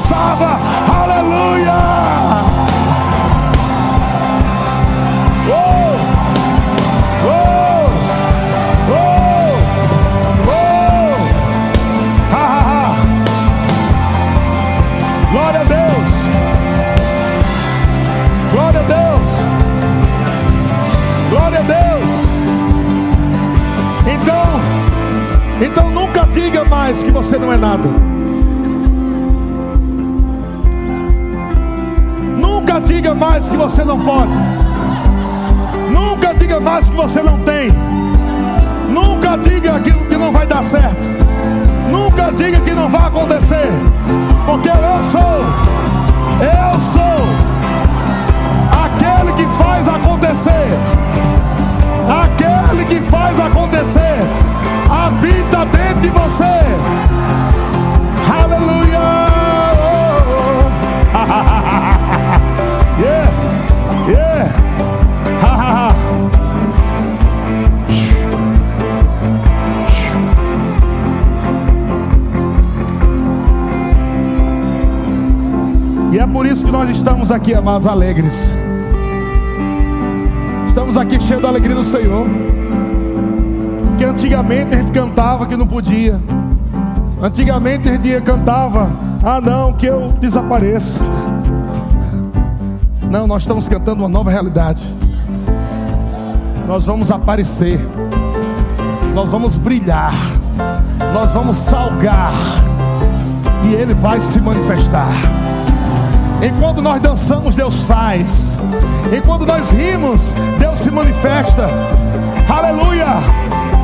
[0.00, 0.58] dançava.
[1.02, 1.80] Aleluia!
[15.30, 16.08] Glória a Deus.
[18.52, 19.30] Glória a Deus.
[21.30, 22.10] Glória a Deus.
[24.12, 24.60] Então,
[25.64, 28.09] então nunca diga mais que você não é nada.
[32.90, 34.34] Diga mais que você não pode.
[35.92, 37.70] Nunca diga mais que você não tem.
[38.90, 41.08] Nunca diga que, que não vai dar certo.
[41.88, 43.68] Nunca diga que não vai acontecer,
[44.44, 45.20] porque eu sou,
[77.50, 78.54] aqui, amados, alegres.
[80.68, 82.26] Estamos aqui cheios da alegria do Senhor.
[83.98, 86.18] Que antigamente a gente cantava que não podia.
[87.20, 88.90] Antigamente a gente cantava,
[89.22, 91.02] ah não, que eu desapareça.
[93.10, 94.82] Não, nós estamos cantando uma nova realidade.
[96.66, 97.80] Nós vamos aparecer.
[99.12, 100.14] Nós vamos brilhar.
[101.12, 102.32] Nós vamos salgar.
[103.68, 105.39] E Ele vai se manifestar.
[106.42, 108.58] Enquanto nós dançamos, Deus faz.
[109.14, 111.68] Enquanto nós rimos, Deus se manifesta.
[112.48, 113.06] Aleluia!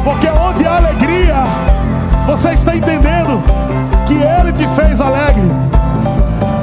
[0.02, 1.44] Porque onde há alegria,
[2.26, 3.42] você está entendendo
[4.07, 5.50] que Ele te fez alegre.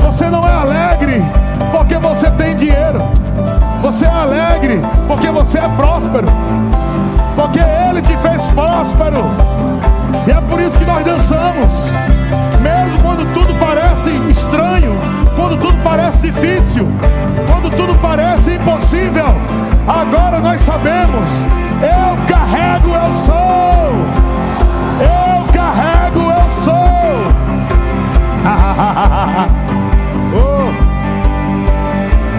[0.03, 1.23] Você não é alegre
[1.71, 3.01] porque você tem dinheiro.
[3.81, 6.27] Você é alegre porque você é próspero.
[7.35, 9.17] Porque Ele te fez próspero.
[10.25, 11.89] E é por isso que nós dançamos.
[12.61, 16.87] Mesmo quando tudo parece estranho, quando tudo parece difícil,
[17.47, 19.35] quando tudo parece impossível,
[19.87, 21.29] agora nós sabemos:
[21.81, 23.35] eu carrego, eu sou.
[24.99, 26.73] Eu carrego, eu sou.
[30.35, 30.73] oh.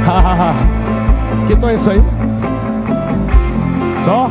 [1.46, 2.02] que tom é isso aí?
[4.06, 4.30] Dó?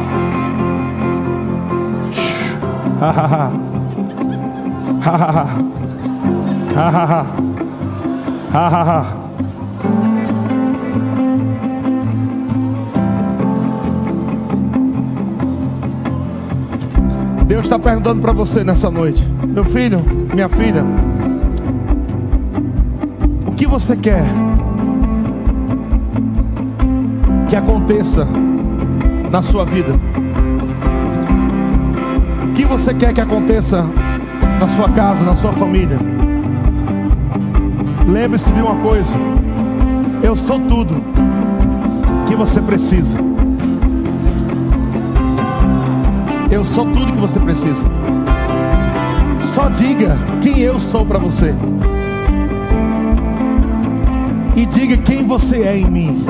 [17.48, 20.84] Deus está perguntando para você nessa noite, meu filho, minha filha,
[23.48, 24.24] o que você quer
[27.50, 28.28] que aconteça
[29.32, 29.94] na sua vida?
[32.44, 33.84] O que você quer que aconteça
[34.60, 36.13] na sua casa, na sua família?
[38.08, 39.14] Lembre-se de uma coisa:
[40.22, 40.96] eu sou tudo
[42.28, 43.18] que você precisa.
[46.50, 47.84] Eu sou tudo que você precisa.
[49.42, 51.54] Só diga quem eu sou para você.
[54.56, 56.26] E diga quem você é em mim.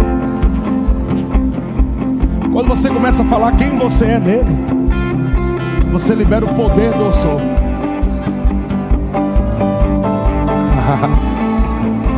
[2.52, 4.56] Quando você começa a falar quem você é nele,
[5.92, 7.63] você libera o poder do eu sou.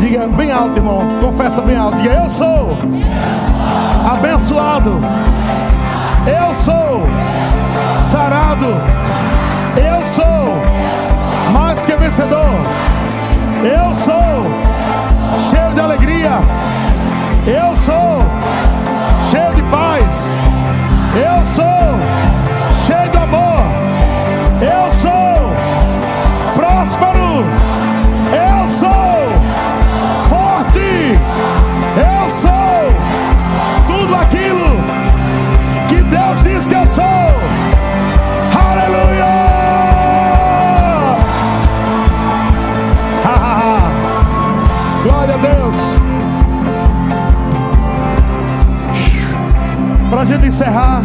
[0.06, 1.01] Diga bem alto, irmão.
[1.20, 1.97] Confessa bem alto.
[1.97, 2.78] Diga: Eu sou
[4.08, 4.99] abençoado.
[6.28, 7.08] Eu sou
[8.12, 8.68] sarado.
[9.76, 12.51] Eu sou mais que vencedor.
[13.64, 14.45] Eu sou
[15.49, 16.34] cheio de alegria.
[17.48, 18.19] Eu sou
[19.32, 20.30] cheio de paz.
[21.15, 21.65] Eu sou
[50.26, 51.03] Para a gente encerrar.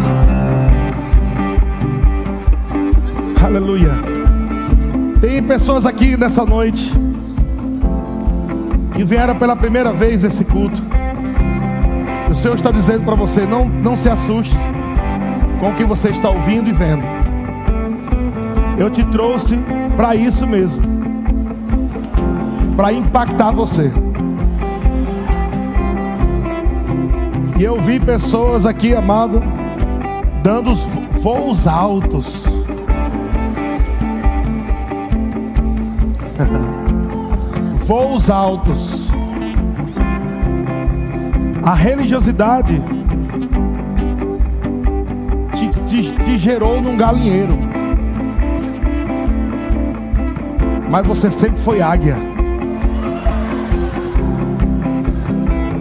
[3.45, 3.91] Aleluia.
[5.19, 6.91] Tem pessoas aqui nessa noite
[8.95, 10.81] que vieram pela primeira vez esse culto.
[12.31, 14.57] O Senhor está dizendo para você: não, não se assuste
[15.59, 17.03] com o que você está ouvindo e vendo.
[18.79, 19.59] Eu te trouxe
[19.95, 20.81] para isso mesmo
[22.75, 23.91] para impactar você.
[27.61, 29.39] E eu vi pessoas aqui, amado,
[30.41, 30.79] dando os
[31.21, 32.43] voos altos.
[37.85, 39.07] voos altos.
[41.61, 42.81] A religiosidade
[45.53, 47.53] te, te, te gerou num galinheiro.
[50.89, 52.30] Mas você sempre foi águia.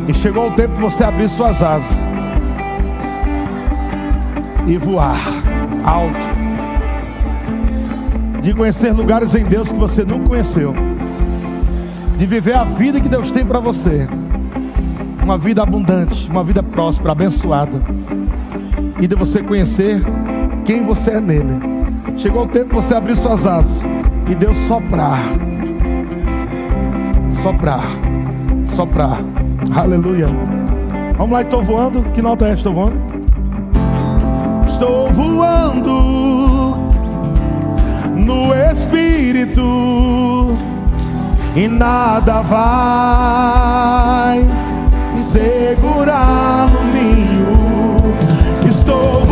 [0.08, 1.90] E chegou o tempo de você abrir suas asas
[4.66, 5.20] e voar
[5.84, 6.40] alto.
[8.40, 10.74] de conhecer lugares em Deus que você nunca conheceu,
[12.16, 14.08] de viver a vida que Deus tem para você,
[15.22, 17.82] uma vida abundante, uma vida próspera, abençoada,
[18.98, 20.00] e de você conhecer
[20.64, 21.60] quem você é nele.
[22.16, 23.82] Chegou o tempo de você abrir suas asas
[24.28, 25.20] e Deus soprar,
[27.30, 27.84] soprar,
[28.64, 29.18] soprar,
[29.74, 30.28] aleluia.
[31.16, 32.02] Vamos lá, estou voando.
[32.12, 32.54] Que nota é?
[32.54, 32.96] Estou voando?
[34.66, 36.76] Estou voando
[38.16, 40.56] no Espírito
[41.54, 42.78] e nada vai
[45.18, 48.14] segurar no ninho.
[48.66, 49.29] Estou